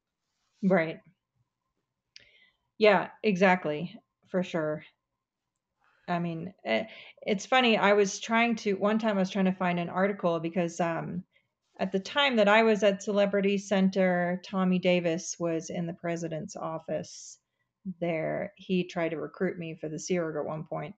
[0.63, 1.01] Right.
[2.81, 4.85] Yeah, exactly, for sure.
[6.09, 6.85] I mean, eh,
[7.23, 7.77] it's funny.
[7.79, 11.25] I was trying to one time I was trying to find an article because um,
[11.79, 16.57] at the time that I was at Celebrity Center, Tommy Davis was in the president's
[16.57, 17.39] office
[18.01, 18.53] there.
[18.57, 20.95] He tried to recruit me for the Org at one point,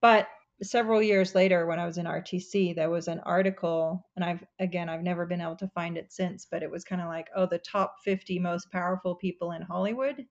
[0.00, 0.28] but
[0.62, 4.88] several years later, when I was in RTC, there was an article, and I've again
[4.88, 7.46] I've never been able to find it since, but it was kind of like, oh,
[7.46, 10.24] the top 50 most powerful people in Hollywood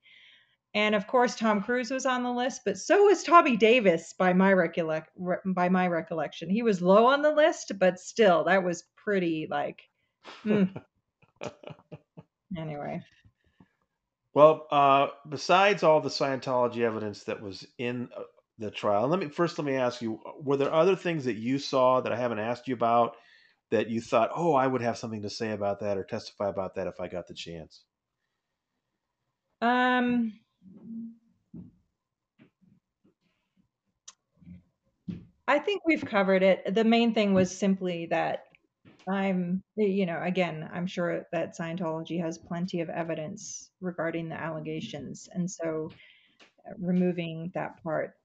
[0.76, 4.34] and of course, Tom Cruise was on the list, but so was Tommy Davis by
[4.34, 5.10] my recollect
[5.46, 6.50] by my recollection.
[6.50, 9.82] He was low on the list, but still, that was pretty like.
[10.44, 10.82] Mm.
[12.58, 13.02] anyway.
[14.34, 18.24] Well, uh, besides all the Scientology evidence that was in uh,
[18.58, 21.60] the trial, let me first let me ask you: Were there other things that you
[21.60, 23.16] saw that I haven't asked you about
[23.70, 26.76] that you thought, oh, I would have something to say about that or testify about
[26.76, 27.84] that if I got the chance?
[29.62, 30.34] Um
[35.48, 36.74] I think we've covered it.
[36.74, 38.46] The main thing was simply that
[39.08, 45.28] I'm, you know, again, I'm sure that Scientology has plenty of evidence regarding the allegations.
[45.34, 45.92] And so
[46.66, 48.16] uh, removing that part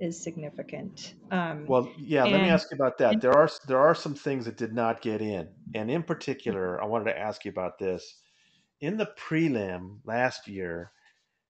[0.00, 1.14] is significant.
[1.30, 3.20] Um, well, yeah, and, let me ask you about that.
[3.20, 6.86] There are there are some things that did not get in, and in particular, I
[6.86, 8.16] wanted to ask you about this.
[8.80, 10.90] In the prelim last year,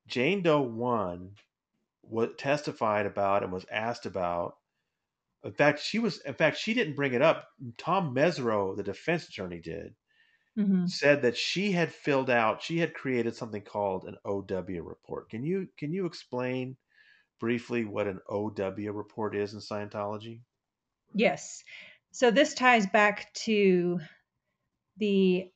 [0.07, 1.33] Jane Doe one
[2.03, 4.57] what testified about and was asked about
[5.45, 6.21] in fact, she was.
[6.21, 7.49] In fact, she didn't bring it up.
[7.77, 9.95] Tom Mesereau, the defense attorney, did.
[10.59, 10.87] Mm-hmm.
[10.87, 12.63] Said that she had filled out.
[12.63, 15.29] She had created something called an OW report.
[15.29, 16.77] Can you can you explain
[17.41, 20.41] briefly what an OW report is in Scientology?
[21.13, 21.63] Yes.
[22.13, 24.01] So this ties back to
[24.97, 25.51] the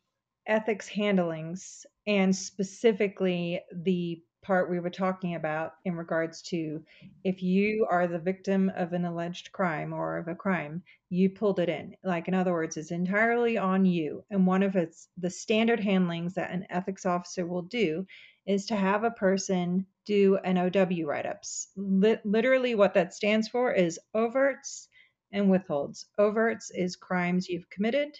[0.47, 6.83] ethics handlings and specifically the part we were talking about in regards to
[7.25, 11.59] if you are the victim of an alleged crime or of a crime, you pulled
[11.59, 11.95] it in.
[12.05, 14.25] Like, in other words, it's entirely on you.
[14.31, 18.07] And one of its the standard handlings that an ethics officer will do
[18.47, 21.69] is to have a person do an OW write ups.
[21.77, 24.89] literally, what that stands for is overts
[25.33, 26.07] and withholds.
[26.19, 28.19] Overts is crimes you've committed,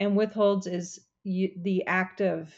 [0.00, 2.52] and withholds is you, the act of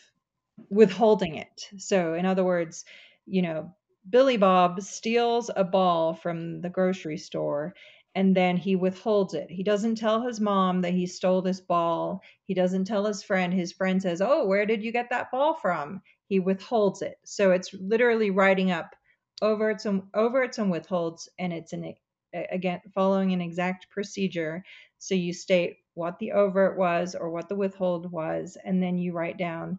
[0.69, 1.69] withholding it.
[1.79, 2.85] So, in other words,
[3.27, 3.75] you know,
[4.09, 7.75] Billy Bob steals a ball from the grocery store
[8.15, 9.51] and then he withholds it.
[9.51, 12.23] He doesn't tell his mom that he stole this ball.
[12.45, 13.53] He doesn't tell his friend.
[13.53, 16.03] His friend says, Oh, where did you get that ball from?
[16.27, 17.19] He withholds it.
[17.25, 18.95] So it's literally writing up
[19.43, 21.95] overts and overts and withholds, and it's an
[22.35, 24.65] again following an exact procedure.
[24.99, 29.13] So you state what the overt was or what the withhold was, and then you
[29.13, 29.79] write down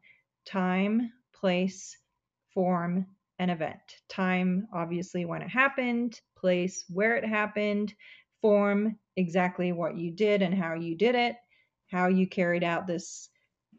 [0.51, 1.97] time, place,
[2.53, 3.05] form,
[3.39, 3.79] and event.
[4.09, 7.93] Time, obviously, when it happened, place, where it happened,
[8.41, 11.35] form, exactly what you did and how you did it,
[11.89, 13.29] how you carried out this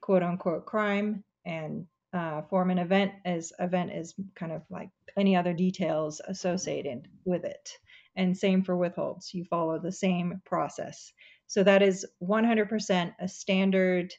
[0.01, 5.37] quote unquote crime, and uh, form an event as event is kind of like any
[5.37, 7.71] other details associated with it.
[8.17, 9.33] And same for withholds.
[9.33, 11.13] You follow the same process.
[11.47, 14.13] So that is 100% a standard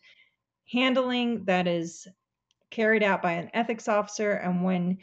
[0.71, 2.07] handling that is
[2.73, 4.97] carried out by an ethics officer and when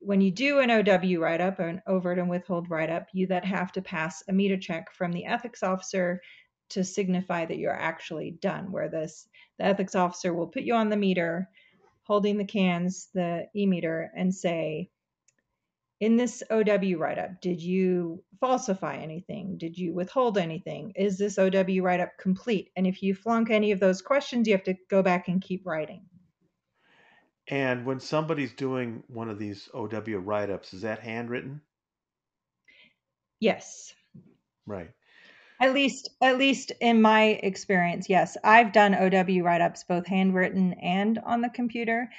[0.00, 3.44] when you do an OW write up, an overt and withhold write up, you that
[3.44, 6.22] have to pass a meter check from the ethics officer
[6.68, 8.70] to signify that you're actually done.
[8.70, 11.48] Where this the ethics officer will put you on the meter,
[12.04, 14.88] holding the cans, the e meter, and say,
[15.98, 19.58] in this OW write up, did you falsify anything?
[19.58, 20.92] Did you withhold anything?
[20.94, 22.70] Is this OW write up complete?
[22.76, 25.66] And if you flunk any of those questions, you have to go back and keep
[25.66, 26.04] writing.
[27.48, 31.62] And when somebody's doing one of these OW write ups, is that handwritten?
[33.40, 33.94] Yes.
[34.66, 34.90] Right.
[35.60, 40.74] At least, at least in my experience, yes, I've done OW write ups both handwritten
[40.74, 42.10] and on the computer.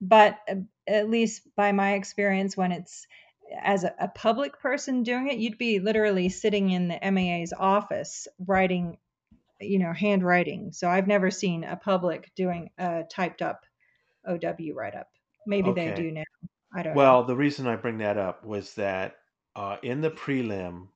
[0.00, 0.54] But uh,
[0.86, 3.06] at least by my experience, when it's
[3.60, 8.26] as a, a public person doing it, you'd be literally sitting in the MAA's office
[8.46, 8.96] writing,
[9.60, 10.72] you know, handwriting.
[10.72, 13.64] So I've never seen a public doing a typed up
[14.28, 15.08] OW write up.
[15.46, 15.90] Maybe okay.
[15.90, 16.22] they do now.
[16.74, 17.26] I don't well, know.
[17.26, 19.16] the reason I bring that up was that
[19.56, 20.88] uh, in the prelim,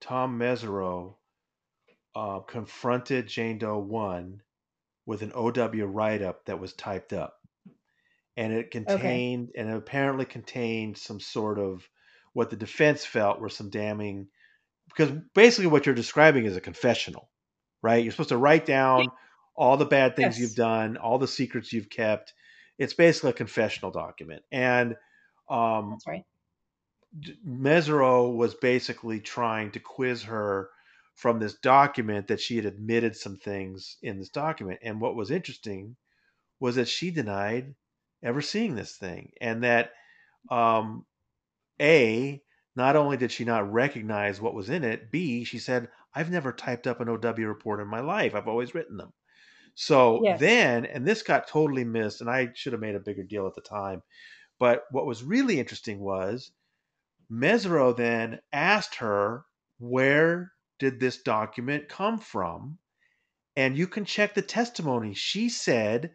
[0.00, 1.14] Tom Mesereau
[2.14, 4.40] uh, confronted Jane Doe 1
[5.06, 7.34] with an OW write up that was typed up.
[8.36, 9.60] And it contained, okay.
[9.60, 11.88] and it apparently contained some sort of
[12.32, 14.26] what the defense felt were some damning,
[14.88, 17.28] because basically what you're describing is a confessional,
[17.80, 18.02] right?
[18.02, 19.06] You're supposed to write down
[19.56, 20.40] all the bad things yes.
[20.40, 22.34] you've done, all the secrets you've kept,
[22.78, 24.42] it's basically a confessional document.
[24.52, 24.96] And
[25.48, 26.24] um, that's right.
[27.46, 30.70] Mesereau was basically trying to quiz her
[31.14, 34.80] from this document that she had admitted some things in this document.
[34.82, 35.96] And what was interesting
[36.60, 37.74] was that she denied
[38.22, 39.92] ever seeing this thing, and that
[40.50, 41.06] um,
[41.80, 42.42] a
[42.76, 46.52] not only did she not recognize what was in it, b she said, "I've never
[46.52, 48.34] typed up an OW report in my life.
[48.34, 49.12] I've always written them."
[49.74, 50.40] So yes.
[50.40, 53.54] then, and this got totally missed, and I should have made a bigger deal at
[53.54, 54.02] the time.
[54.58, 56.52] But what was really interesting was
[57.30, 59.44] Mesereau then asked her,
[59.78, 62.78] Where did this document come from?
[63.56, 65.14] And you can check the testimony.
[65.14, 66.12] She said,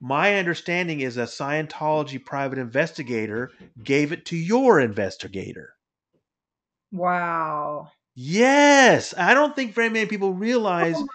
[0.00, 3.50] My understanding is a Scientology private investigator
[3.82, 5.74] gave it to your investigator.
[6.92, 7.90] Wow.
[8.14, 9.12] Yes.
[9.18, 11.06] I don't think very many people realize oh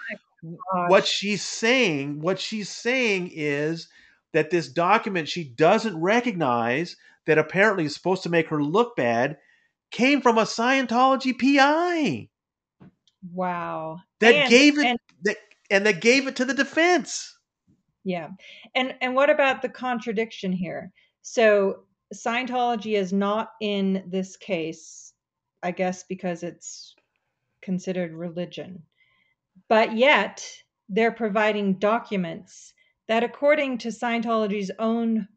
[0.88, 3.88] what she's saying, what she's saying is
[4.32, 9.38] that this document she doesn't recognize that apparently is supposed to make her look bad
[9.90, 12.28] came from a Scientology PI.
[13.32, 14.00] Wow.
[14.20, 15.36] That and, gave it and, that,
[15.70, 17.38] and that gave it to the defense.
[18.04, 18.30] Yeah.
[18.74, 20.90] And and what about the contradiction here?
[21.20, 25.12] So Scientology is not in this case,
[25.62, 26.96] I guess because it's
[27.62, 28.82] considered religion.
[29.68, 30.46] But yet,
[30.88, 32.72] they're providing documents
[33.08, 35.28] that, according to Scientology's own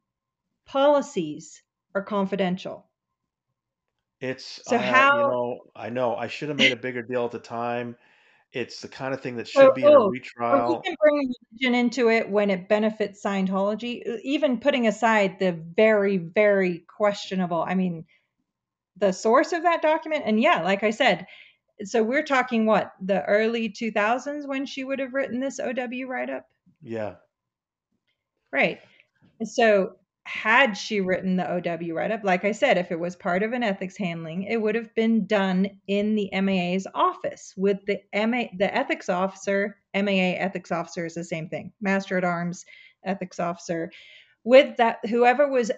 [0.66, 1.62] policies,
[1.94, 2.88] are confidential.
[4.22, 7.26] It's so uh, how you know I know I should have made a bigger deal
[7.26, 7.96] at the time.
[8.52, 10.62] It's the kind of thing that should oh, be in a oh, retrial.
[10.62, 15.52] Oh, we can bring religion into it when it benefits Scientology, even putting aside the
[15.52, 17.62] very, very questionable.
[17.62, 18.06] I mean,
[18.96, 21.28] the source of that document, and yeah, like I said,
[21.84, 26.30] so we're talking what the early 2000s when she would have written this OW write
[26.30, 26.48] up.
[26.82, 27.16] Yeah.
[28.52, 28.80] Right.
[29.44, 33.44] So had she written the OW write up, like I said, if it was part
[33.44, 38.00] of an ethics handling, it would have been done in the MAA's office with the
[38.26, 39.78] MA, the ethics officer.
[39.94, 41.72] MAA ethics officer is the same thing.
[41.80, 42.66] Master at Arms
[43.04, 43.92] ethics officer,
[44.44, 45.72] with that whoever was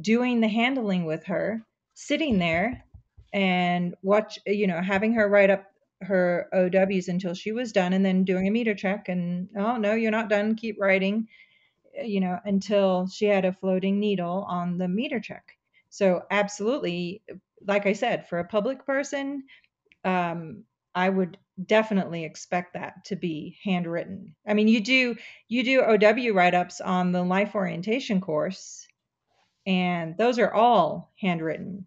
[0.00, 2.84] doing the handling with her, sitting there
[3.32, 5.64] and watch, you know, having her write up
[6.02, 9.94] her OWs until she was done and then doing a meter check and, oh, no,
[9.94, 11.28] you're not done, keep writing,
[12.02, 15.56] you know, until she had a floating needle on the meter check.
[15.90, 17.22] So, absolutely,
[17.66, 19.44] like I said, for a public person,
[20.04, 20.64] um,
[20.94, 24.34] I would definitely expect that to be handwritten.
[24.46, 25.16] I mean, you do
[25.48, 28.86] you do OW write-ups on the life orientation course,
[29.66, 31.86] and those are all handwritten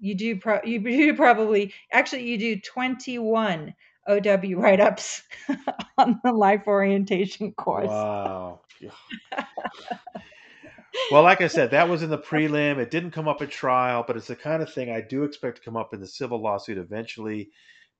[0.00, 3.74] you do pro- you do probably actually you do 21
[4.08, 5.22] OW write-ups
[5.98, 7.88] on the life orientation course.
[7.88, 8.60] Wow.
[11.10, 12.78] well, like I said, that was in the prelim.
[12.78, 15.58] It didn't come up at trial, but it's the kind of thing I do expect
[15.58, 17.50] to come up in the civil lawsuit eventually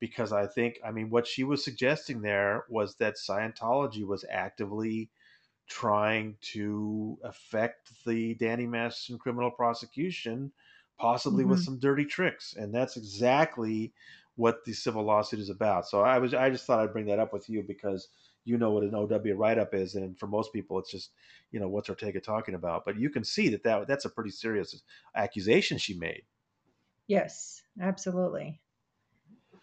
[0.01, 5.11] because I think I mean what she was suggesting there was that Scientology was actively
[5.69, 10.53] trying to affect the Danny Masterson criminal prosecution
[10.99, 11.53] possibly mm-hmm.
[11.53, 12.55] with some dirty tricks.
[12.57, 13.93] And that's exactly
[14.39, 15.89] what the civil lawsuit is about.
[15.89, 18.09] So I was I just thought I'd bring that up with you because
[18.45, 21.11] you know what an OW write up is, and for most people, it's just
[21.51, 22.85] you know what's Ortega talking about.
[22.85, 24.81] But you can see that, that that's a pretty serious
[25.17, 26.23] accusation she made.
[27.09, 28.61] Yes, absolutely,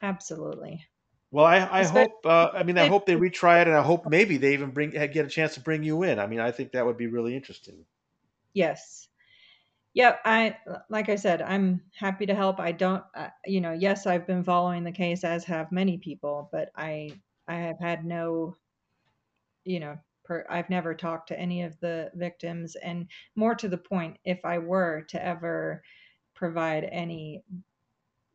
[0.01, 0.86] absolutely.
[1.31, 2.25] Well, I, I hope.
[2.25, 4.89] Uh, I mean, I hope they retry it, and I hope maybe they even bring
[4.89, 6.19] get a chance to bring you in.
[6.19, 7.86] I mean, I think that would be really interesting.
[8.53, 9.07] Yes.
[9.95, 10.57] Yeah, I
[10.89, 12.59] like I said, I'm happy to help.
[12.59, 16.49] I don't, uh, you know, yes, I've been following the case as have many people,
[16.51, 17.11] but I
[17.47, 18.57] I have had no,
[19.63, 23.77] you know, per, I've never talked to any of the victims, and more to the
[23.77, 25.83] point, if I were to ever
[26.35, 27.43] provide any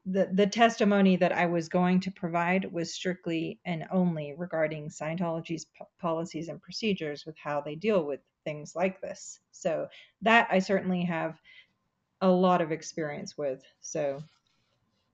[0.07, 5.67] the the testimony that I was going to provide was strictly and only regarding Scientology's
[5.67, 9.41] p- policies and procedures with how they deal with things like this.
[9.53, 9.89] So
[10.23, 11.41] that I certainly have
[12.21, 13.63] a lot of experience with.
[13.81, 14.23] So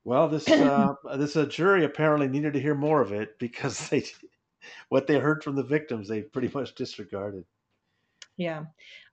[0.04, 4.04] well, this uh, this uh, jury apparently needed to hear more of it because they
[4.88, 7.44] what they heard from the victims they pretty much disregarded.
[8.36, 8.64] Yeah.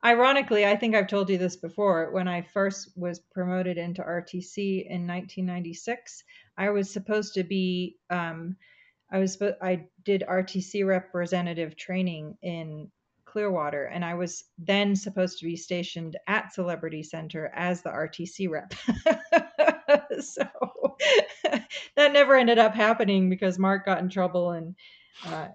[0.03, 2.11] Ironically, I think I've told you this before.
[2.11, 6.23] When I first was promoted into RTC in 1996,
[6.57, 8.57] I was supposed to be, um,
[9.09, 12.91] I was, I did RTC representative training in
[13.33, 18.47] Clearwater, and I was then supposed to be stationed at Celebrity Center as the RTC
[18.47, 18.75] rep.
[20.21, 20.45] so
[21.95, 24.75] that never ended up happening because Mark got in trouble and
[25.25, 25.47] uh,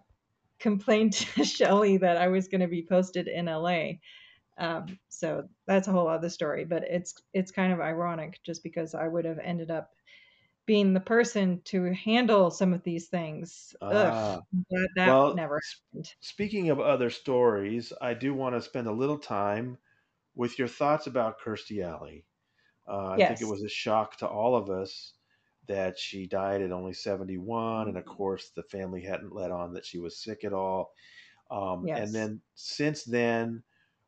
[0.58, 3.90] complained to Shelly that I was going to be posted in LA.
[4.58, 8.92] Um, so that's a whole other story, but it's it's kind of ironic just because
[8.92, 9.92] I would have ended up
[10.68, 13.74] being the person to handle some of these things.
[13.80, 14.38] Uh,
[14.70, 15.58] that, that well, never
[15.94, 16.12] happened.
[16.20, 19.78] Speaking of other stories, I do want to spend a little time
[20.36, 22.26] with your thoughts about Kirstie Alley.
[22.86, 23.28] Uh, I yes.
[23.28, 25.14] think it was a shock to all of us
[25.68, 27.88] that she died at only 71.
[27.88, 30.92] And of course, the family hadn't let on that she was sick at all.
[31.50, 31.98] Um, yes.
[31.98, 33.62] And then since then,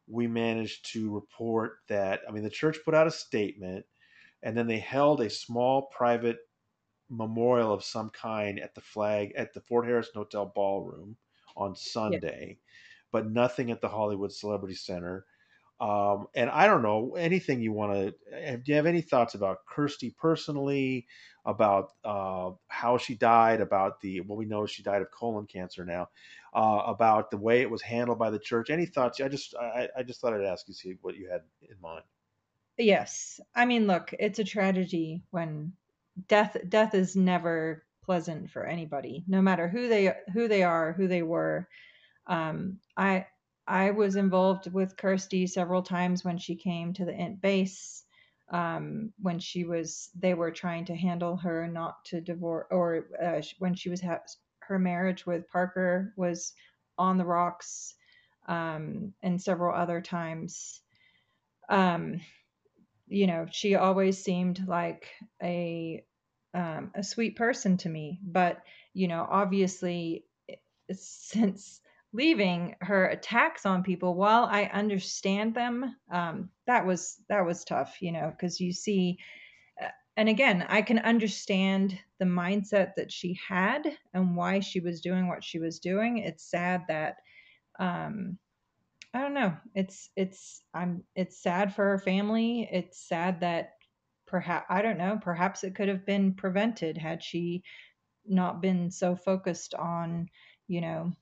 [0.07, 3.87] we managed to report that, I mean, the church put out a statement
[4.43, 6.37] and then they held a small private
[7.11, 11.17] memorial of some kind at the flag at the Fort Harrison Hotel ballroom
[11.57, 12.59] on Sunday,
[13.11, 15.27] but nothing at the Hollywood Celebrity Center.
[15.81, 18.57] Um, and I don't know anything you want to.
[18.59, 21.07] Do you have any thoughts about Kirstie personally?
[21.47, 23.63] About uh, how she died?
[23.63, 26.11] About the well, we know she died of colon cancer now.
[26.53, 28.69] Uh, about the way it was handled by the church.
[28.69, 29.23] Any thoughts?
[29.23, 32.05] I just I, I just thought I'd ask you see what you had in mind.
[32.77, 35.73] Yes, I mean, look, it's a tragedy when
[36.29, 41.09] death death is never pleasant for anybody, no matter who they who they are, who
[41.09, 41.69] they were.
[42.27, 43.27] Um, I
[43.67, 48.05] I was involved with Kirstie several times when she came to the int base.
[48.51, 53.43] Um, when she was, they were trying to handle her not to divorce, or uh,
[53.61, 54.25] when she was ha-
[54.59, 56.53] her marriage with Parker was
[56.99, 57.95] on the rocks,
[58.49, 60.81] um, and several other times.
[61.69, 62.21] Um,
[63.07, 65.09] you know, she always seemed like
[65.43, 66.05] a
[66.55, 70.25] um, a sweet person to me, but you know, obviously,
[70.93, 71.81] since
[72.13, 77.99] leaving her attacks on people while i understand them um, that was that was tough
[78.01, 79.17] you know because you see
[79.81, 79.87] uh,
[80.17, 83.83] and again i can understand the mindset that she had
[84.15, 86.19] and why she was doing what she was doing.
[86.19, 87.17] It's sad that
[87.81, 88.39] um
[89.15, 89.57] i don't know.
[89.75, 92.69] It's it's i'm it's sad for her family.
[92.71, 93.71] It's sad that
[94.31, 97.63] perhaps i don't know perhaps it could have been prevented had she
[98.27, 100.29] not been so focused on
[100.69, 101.13] you know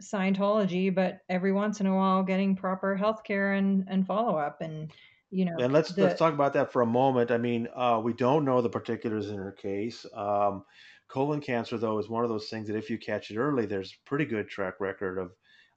[0.00, 4.60] Scientology, but every once in a while getting proper health care and, and follow up
[4.60, 4.90] and
[5.30, 7.30] you know and let's the, let's talk about that for a moment.
[7.30, 10.06] I mean, uh, we don't know the particulars in her case.
[10.14, 10.64] Um,
[11.08, 13.94] colon cancer though is one of those things that if you catch it early, there's
[14.06, 15.32] pretty good track record of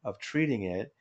[0.06, 0.94] of treating it.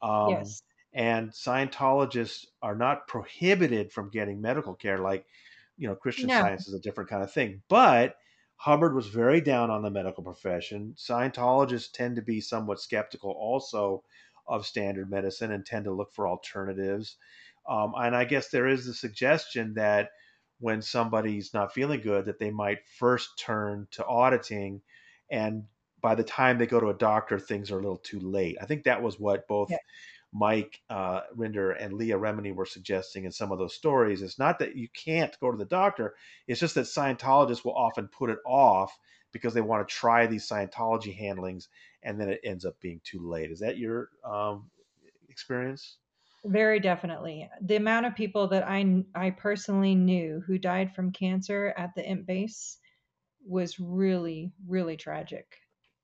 [0.00, 0.62] Um, yes.
[0.98, 5.24] And Scientologists are not prohibited from getting medical care, like
[5.76, 6.40] you know Christian no.
[6.40, 8.16] Science is a different kind of thing, but
[8.56, 10.94] Hubbard was very down on the medical profession.
[10.98, 14.02] Scientologists tend to be somewhat skeptical also
[14.48, 17.16] of standard medicine and tend to look for alternatives.
[17.68, 20.10] Um, and I guess there is the suggestion that
[20.58, 24.82] when somebody's not feeling good, that they might first turn to auditing,
[25.30, 25.62] and
[26.00, 28.56] by the time they go to a doctor, things are a little too late.
[28.60, 29.76] I think that was what both yeah.
[30.32, 34.22] Mike uh, Rinder and Leah Remini were suggesting in some of those stories.
[34.22, 36.14] It's not that you can't go to the doctor,
[36.46, 38.98] it's just that Scientologists will often put it off
[39.32, 41.68] because they want to try these Scientology handlings
[42.02, 43.50] and then it ends up being too late.
[43.50, 44.70] Is that your um,
[45.28, 45.96] experience?
[46.44, 47.48] Very definitely.
[47.60, 52.08] The amount of people that I, I personally knew who died from cancer at the
[52.08, 52.78] INT base
[53.44, 55.56] was really, really tragic.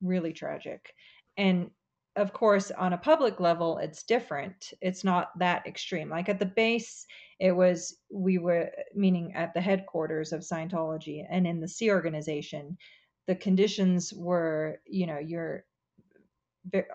[0.03, 0.95] really tragic.
[1.37, 1.71] And
[2.17, 4.73] of course, on a public level, it's different.
[4.81, 6.09] It's not that extreme.
[6.09, 7.07] Like at the base,
[7.41, 12.79] it was, we were, meaning at the headquarters of Scientology and in the Sea organization,
[13.27, 15.65] the conditions were, you know, you're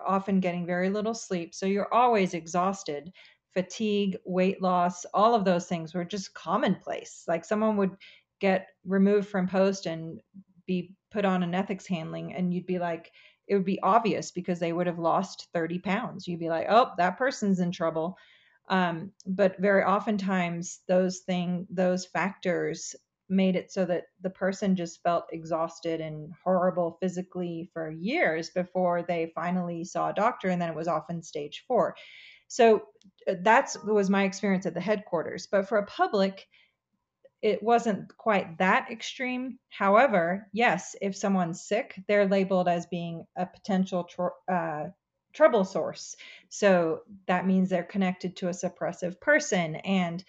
[0.06, 1.54] often getting very little sleep.
[1.54, 3.12] So you're always exhausted.
[3.52, 7.24] Fatigue, weight loss, all of those things were just commonplace.
[7.28, 7.96] Like someone would
[8.40, 10.20] get removed from post and
[10.66, 13.10] be put on an ethics handling, and you'd be like,
[13.50, 16.28] it would be obvious because they would have lost 30 pounds.
[16.28, 18.16] You'd be like, oh, that person's in trouble.
[18.68, 22.94] Um, but very oftentimes those thing those factors
[23.28, 29.02] made it so that the person just felt exhausted and horrible physically for years before
[29.02, 31.94] they finally saw a doctor and then it was often stage 4
[32.48, 32.82] so
[33.28, 36.48] uh, that's was my experience at the headquarters but for a public
[37.42, 39.58] it wasn't quite that extreme.
[39.70, 44.88] However, yes, if someone's sick, they're labeled as being a potential tr- uh,
[45.32, 46.16] trouble source.
[46.48, 50.22] So that means they're connected to a suppressive person, and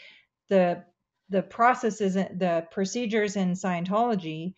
[0.49, 0.83] the
[1.29, 4.53] the processes, the procedures in Scientology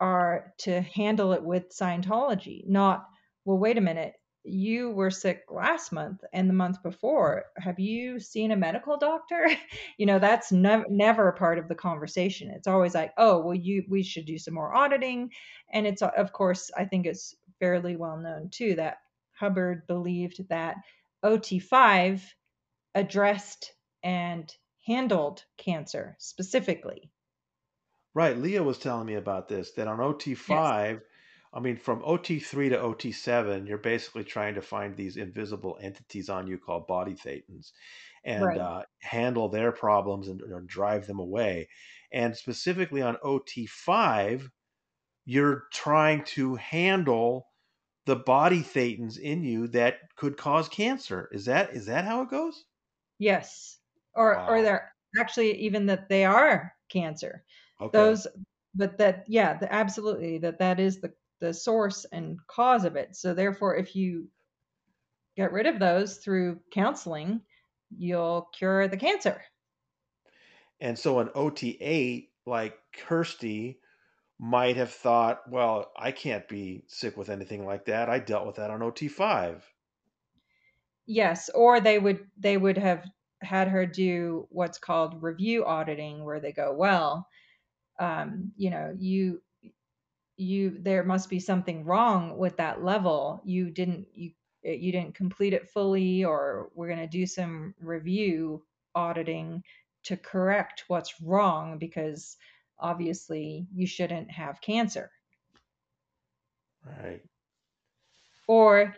[0.00, 3.06] are to handle it with Scientology, not
[3.44, 3.58] well.
[3.58, 7.44] Wait a minute, you were sick last month and the month before.
[7.58, 9.48] Have you seen a medical doctor?
[9.98, 12.50] You know that's never never part of the conversation.
[12.50, 15.30] It's always like oh well you we should do some more auditing.
[15.72, 18.98] And it's uh, of course i think it's fairly well known too that
[19.38, 20.76] hubbard believed that
[21.24, 22.22] ot5
[22.94, 24.54] addressed and
[24.86, 27.10] handled cancer specifically.
[28.14, 28.36] Right.
[28.36, 31.00] Leah was telling me about this that on ot5 yes
[31.52, 36.46] I mean, from OT3 to OT7, you're basically trying to find these invisible entities on
[36.46, 37.72] you called body thetans
[38.24, 38.58] and right.
[38.58, 41.68] uh, handle their problems and, drive them away.
[42.12, 44.48] And specifically on OT5,
[45.24, 47.46] you're trying to handle
[48.06, 51.28] the body thetans in you that could cause cancer.
[51.32, 52.64] Is that is that how it goes?
[53.18, 53.78] Yes.
[54.14, 54.48] Or wow.
[54.48, 57.44] or they're actually even that they are cancer.
[57.80, 57.96] Okay.
[57.96, 58.26] Those
[58.74, 63.16] but that yeah, the, absolutely that that is the the source and cause of it.
[63.16, 64.28] So therefore, if you
[65.36, 67.40] get rid of those through counseling,
[67.96, 69.42] you'll cure the cancer.
[70.80, 73.76] And so an OT8 like Kirstie
[74.38, 78.08] might have thought, well, I can't be sick with anything like that.
[78.08, 79.60] I dealt with that on OT5.
[81.06, 83.04] Yes, or they would they would have
[83.42, 87.26] had her do what's called review auditing where they go, well,
[87.98, 89.42] um, you know, you
[90.40, 93.40] you there must be something wrong with that level.
[93.44, 94.32] You didn't you
[94.64, 98.62] eh, you didn't complete it fully or we're going to do some review
[98.94, 99.62] auditing
[100.04, 102.36] to correct what's wrong because
[102.78, 105.10] obviously you shouldn't have cancer.
[106.84, 107.22] Right.
[108.48, 108.96] Or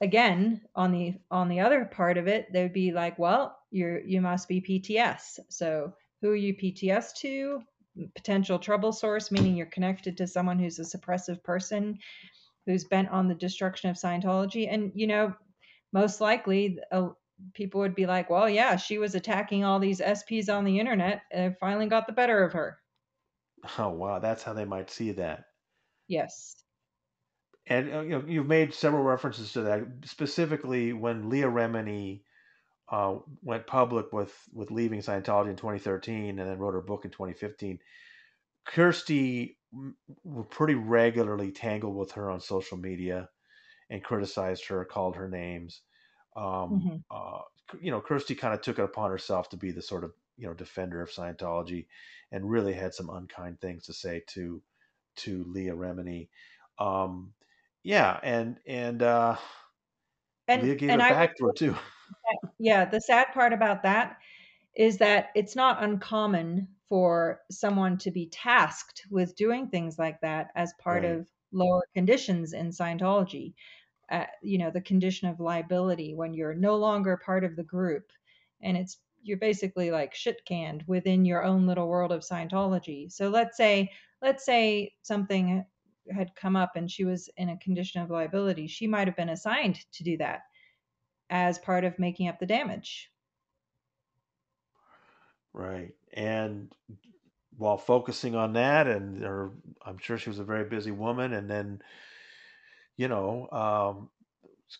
[0.00, 4.00] again on the on the other part of it they would be like well you're
[4.00, 7.62] you must be pts so who are you pts to
[8.14, 11.98] potential trouble source, meaning you're connected to someone who's a suppressive person
[12.66, 14.72] who's bent on the destruction of Scientology.
[14.72, 15.34] And, you know,
[15.92, 17.08] most likely uh,
[17.54, 21.22] people would be like, well, yeah, she was attacking all these SPs on the internet
[21.30, 22.78] and finally got the better of her.
[23.78, 24.18] Oh, wow.
[24.18, 25.44] That's how they might see that.
[26.08, 26.56] Yes.
[27.66, 32.22] And uh, you know, you've made several references to that, specifically when Leah Remini
[32.90, 37.10] uh, went public with with leaving Scientology in 2013 and then wrote her book in
[37.10, 37.78] 2015.
[38.66, 39.56] Kirstie
[40.50, 43.28] pretty regularly tangled with her on social media
[43.90, 45.82] and criticized her, called her names.
[46.36, 46.96] Um, mm-hmm.
[47.10, 47.40] uh,
[47.80, 50.46] you know, Kirstie kind of took it upon herself to be the sort of you
[50.46, 51.86] know defender of Scientology,
[52.32, 54.62] and really had some unkind things to say to
[55.16, 56.28] to Leah Remini.
[56.78, 57.32] Um,
[57.82, 59.36] yeah, and and uh,
[60.48, 61.76] and, Leah gave and it I, back to her too.
[62.58, 64.18] Yeah, the sad part about that
[64.76, 70.50] is that it's not uncommon for someone to be tasked with doing things like that
[70.54, 71.12] as part right.
[71.12, 73.54] of lower conditions in Scientology.
[74.10, 78.10] Uh, you know, the condition of liability when you're no longer part of the group
[78.60, 83.12] and it's you're basically like shit canned within your own little world of Scientology.
[83.12, 83.90] So let's say
[84.20, 85.64] let's say something
[86.10, 89.28] had come up and she was in a condition of liability, she might have been
[89.28, 90.42] assigned to do that
[91.30, 93.10] as part of making up the damage.
[95.52, 95.94] Right.
[96.12, 96.74] And
[97.56, 99.52] while focusing on that, and her,
[99.84, 101.82] I'm sure she was a very busy woman, and then,
[102.96, 104.10] you know, um,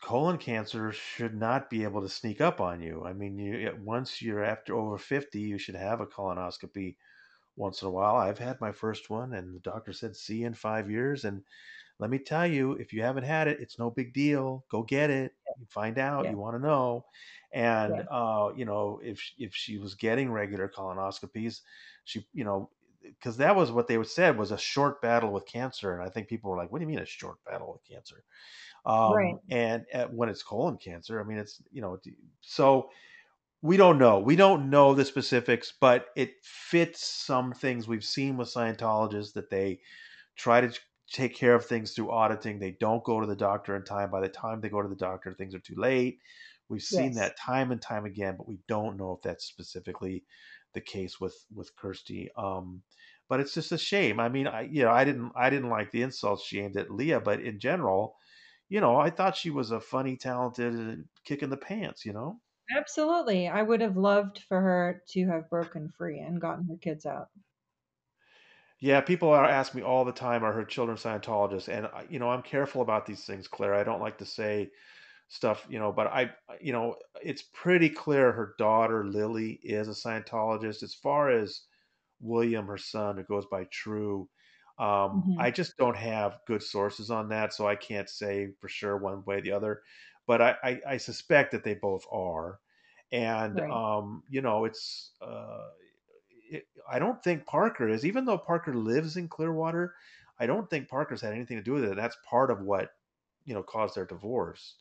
[0.03, 3.05] colon cancer should not be able to sneak up on you.
[3.05, 6.97] I mean, you once you're after over 50, you should have a colonoscopy
[7.57, 8.17] once in a while.
[8.17, 11.45] I've had my first one, and the doctor said, "See in five years." And
[12.01, 14.65] let me tell you, if you haven't had it, it's no big deal.
[14.71, 15.35] Go get it.
[15.59, 16.25] You find out.
[16.25, 16.31] Yeah.
[16.31, 17.07] You want to know.
[17.53, 18.05] And Yeah.
[18.11, 21.63] uh, you know, if if she was getting regular colonoscopies,
[22.05, 22.71] she, you know,
[23.03, 25.95] because that was what they said was a short battle with cancer.
[25.95, 28.25] And I think people were like, "What do you mean a short battle with cancer?"
[29.07, 29.35] Right.
[29.35, 31.99] Um, and uh, when it's colon cancer, I mean, it's you know,
[32.41, 32.91] so
[33.63, 34.19] we don't know.
[34.21, 39.51] We don't know the specifics, but it fits some things we've seen with Scientologists that
[39.51, 39.81] they
[40.37, 40.73] try to
[41.13, 42.59] take care of things through auditing.
[42.59, 44.11] They don't go to the doctor in time.
[44.11, 46.21] By the time they go to the doctor, things are too late.
[46.69, 47.17] We've seen Yes.
[47.17, 50.25] that time and time again, but we don't know if that's specifically
[50.73, 52.29] the case with with Kirstie.
[52.37, 52.83] Um,
[53.29, 54.21] but it's just a shame.
[54.21, 56.91] I mean, I you know, I didn't I didn't like the insults she aimed at
[56.91, 58.17] Leah, but in general,
[58.69, 62.05] you know, I thought she was a funny, talented, kick in the pants.
[62.05, 62.41] You know.
[62.77, 63.47] Absolutely.
[63.47, 67.31] I would have loved for her to have broken free and gotten her kids out.
[68.81, 71.69] Yeah, people are ask me all the time, are her children Scientologists?
[71.69, 73.75] And you know, I'm careful about these things, Claire.
[73.75, 74.71] I don't like to say
[75.29, 79.93] stuff, you know, but I, you know, it's pretty clear her daughter Lily is a
[79.93, 80.83] Scientologist.
[80.85, 81.63] As far as
[82.21, 84.31] William, her son, who goes by True,
[84.79, 88.69] um, hmm I just don't have good sources on that, so I can't say for
[88.69, 89.83] sure one way or the other.
[90.27, 92.61] But I, I, I suspect that they both are,
[93.13, 93.71] and Right.
[93.71, 95.13] um, you know, it's.
[95.21, 95.69] Uh,
[96.51, 99.95] it, I don't think Parker is, even though Parker lives in Clearwater,
[100.39, 101.97] I don't think Parker's had anything to do with it.
[101.97, 102.91] That's part of what
[103.45, 104.75] you know caused their divorce.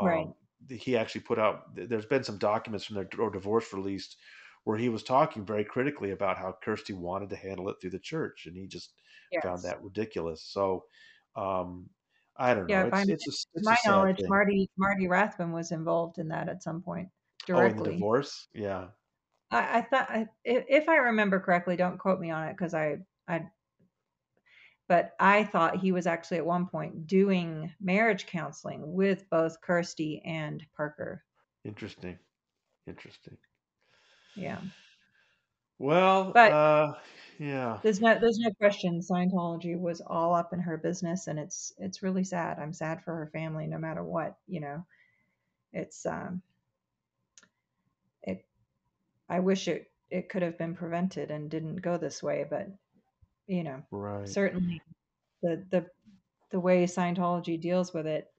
[0.00, 0.26] Right.
[0.26, 0.34] Um,
[0.68, 1.74] he actually put out.
[1.74, 4.16] There's been some documents from their divorce released
[4.64, 7.98] where he was talking very critically about how Kirstie wanted to handle it through the
[7.98, 8.92] church, and he just
[9.42, 10.42] found that ridiculous.
[10.42, 10.84] So
[11.34, 11.88] um,
[12.36, 12.74] I don't know.
[12.74, 12.88] Yeah.
[12.88, 14.28] By It's my, it's a it's a my knowledge, thing.
[14.28, 17.08] Marty Marty Rathbun was involved in that at some point
[17.46, 17.80] directly.
[17.80, 18.88] Oh, in the divorce, yeah,
[19.50, 22.74] I, I thought, I, if, if I remember correctly, don't quote me on it because
[22.74, 22.98] I,
[23.28, 23.46] I,
[24.88, 30.20] but I thought he was actually at one point doing marriage counseling with both Kirstie
[30.24, 31.24] and Parker.
[31.64, 32.18] interesting,
[32.86, 33.36] interesting.
[34.36, 34.60] Yeah.
[35.78, 36.92] Well, But uh,
[37.38, 41.72] yeah, there's no there's no question Scientology was all up in her business and it's
[41.78, 42.58] it's really sad.
[42.58, 44.84] I'm sad for her family no matter what, you know.
[45.72, 46.42] It's um
[49.30, 52.68] I wish it it could have been prevented and didn't go this way, but
[53.46, 54.28] you know, right.
[54.28, 54.82] certainly
[55.42, 55.86] the the
[56.50, 58.30] the way Scientology deals with it,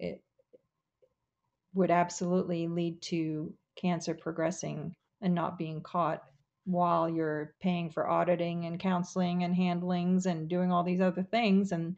[0.00, 0.22] it
[1.74, 6.22] would absolutely lead to cancer progressing and not being caught
[6.64, 11.72] while you're paying for auditing and counseling and handlings and doing all these other things
[11.72, 11.96] and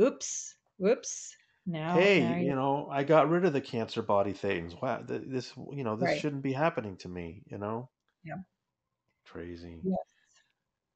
[0.00, 1.36] oops whoops
[1.68, 4.80] now Hey, now you you know, I got rid of the cancer body thetans.
[4.80, 7.90] Wow, th- this, you know, this right shouldn't be happening to me, you know?
[8.24, 8.36] yeah
[9.24, 9.84] Crazy.
[9.84, 10.08] yes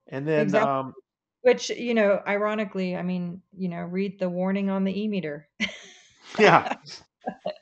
[0.06, 0.94] And then, exactly um,
[1.42, 5.48] which you know ironically i mean you know read the warning on the e-meter
[6.38, 6.68] yeah,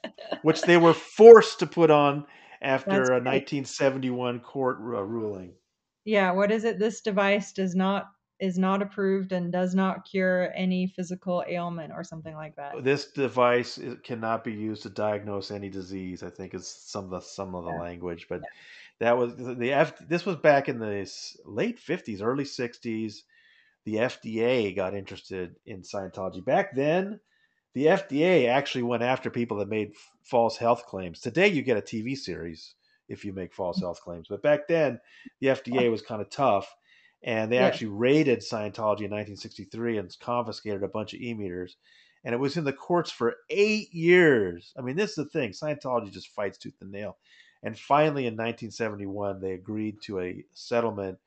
[0.43, 2.27] which they were forced to put on
[2.61, 5.55] after that's a right 1971 court ru- ruling.
[6.05, 8.07] yeah what is it this device does not
[8.41, 13.11] is not approved and does not cure any physical ailment or something like that This
[13.11, 16.23] device cannot be used to diagnose any disease.
[16.23, 18.43] I think is some of the some of the yeah language, but
[19.01, 19.99] that was the F.
[19.99, 21.11] This was back in the
[21.45, 23.25] late 50s, early 60s.
[23.85, 26.45] The FDA got interested in Scientology.
[26.45, 27.21] Back then,
[27.75, 31.21] the FDA actually went after people that made f- false health claims.
[31.21, 32.75] Today, you get a TV series
[33.09, 35.01] if you make false health claims, but back then,
[35.41, 36.73] the FDA was kind of tough,
[37.23, 41.77] and they yes actually raided Scientology in 1963 and confiscated a bunch of e-meters.
[42.25, 44.73] And it was in the courts for eight years.
[44.79, 47.17] I mean, this is the thing: Scientology just fights tooth and nail.
[47.63, 51.19] And finally, in 1971, they agreed to a settlement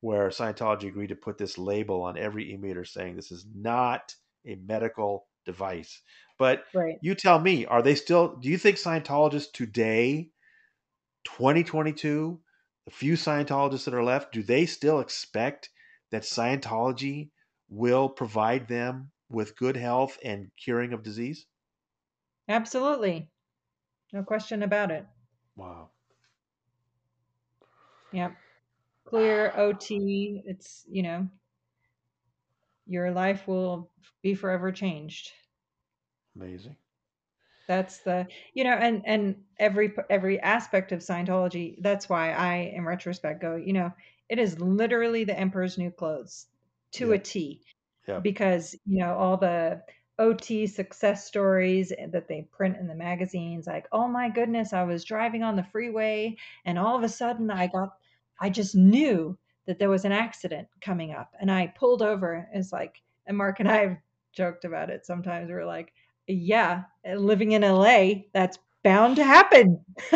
[0.00, 4.14] where Scientology agreed to put this label on every e-meter saying this is not
[4.46, 6.02] a medical device.
[6.38, 8.36] But right you tell me, are they still?
[8.36, 10.30] Do you think Scientologists today,
[11.24, 12.38] 2022,
[12.86, 15.70] the few Scientologists that are left, do they still expect
[16.10, 17.30] that Scientology
[17.68, 21.46] will provide them with good health and curing of disease?
[22.48, 23.30] absolutely
[24.12, 25.06] no question about it
[25.56, 25.90] Wow.
[28.12, 28.36] yep
[29.04, 31.28] clear ot it's you know
[32.86, 33.90] your life will
[34.22, 35.32] be forever changed
[36.36, 36.76] Amazing.
[37.68, 42.84] That's the you know and and every every aspect of scientology that's why i in
[42.84, 43.92] retrospect go you know
[44.28, 46.46] it is literally the emperor's new clothes
[46.92, 47.24] to a Yep.
[47.24, 47.60] t
[48.08, 48.22] Yep.
[48.22, 49.82] because you know all the
[50.18, 55.04] ot success stories that they print in the magazines like oh my goodness i was
[55.04, 57.94] driving on the freeway and all of a sudden i got
[58.40, 59.36] i just knew
[59.66, 61.32] that there was an accident coming up.
[61.40, 62.48] And I pulled over.
[62.52, 63.96] It's like, and Mark and I have
[64.32, 65.50] joked about it sometimes.
[65.50, 65.92] We're like,
[66.26, 69.84] yeah, living in LA, that's bound to happen.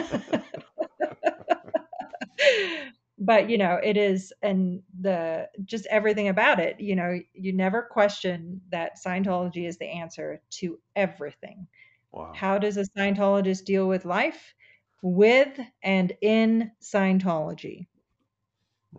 [3.19, 7.83] but you know it is and the just everything about it you know you never
[7.83, 11.67] question that scientology is the answer to everything
[12.13, 12.33] wow.
[12.35, 14.55] how does a scientologist deal with life
[15.03, 17.87] with and in scientology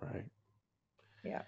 [0.02, 0.26] right
[1.24, 1.42] yeah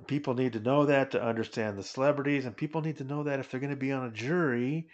[0.00, 3.22] and people need to know that to understand the celebrities and people need to know
[3.22, 4.88] that if they're going to be on a jury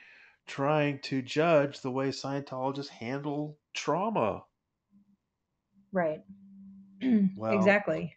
[0.49, 4.43] trying to judge the way scientologists handle trauma
[5.93, 6.23] right
[7.37, 8.17] well, exactly.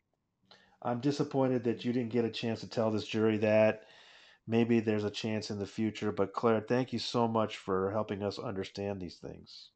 [0.81, 3.83] I'm disappointed that you didn't get a chance to tell this jury that.
[4.47, 8.23] Maybe there's a chance in the future, but Claire, thank you so much for helping
[8.23, 9.69] us understand these things.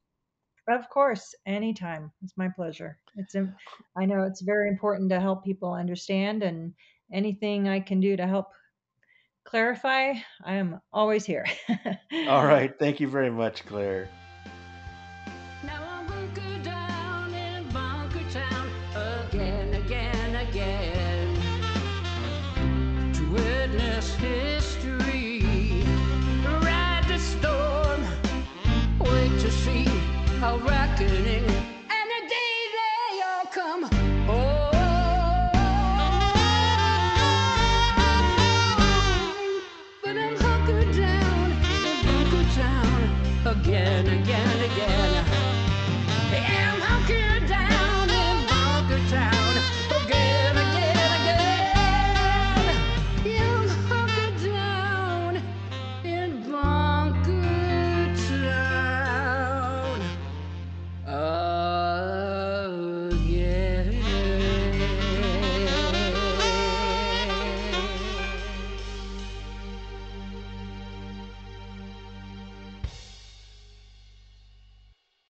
[0.66, 2.10] Of course, anytime.
[2.22, 2.98] It's my pleasure.
[3.16, 3.36] It's
[3.96, 6.72] I know it's very important to help people understand and
[7.12, 8.48] anything I can do to help
[9.44, 11.46] clarify, I am always here.
[12.28, 12.76] All right.
[12.78, 14.08] Thank you very much, Claire.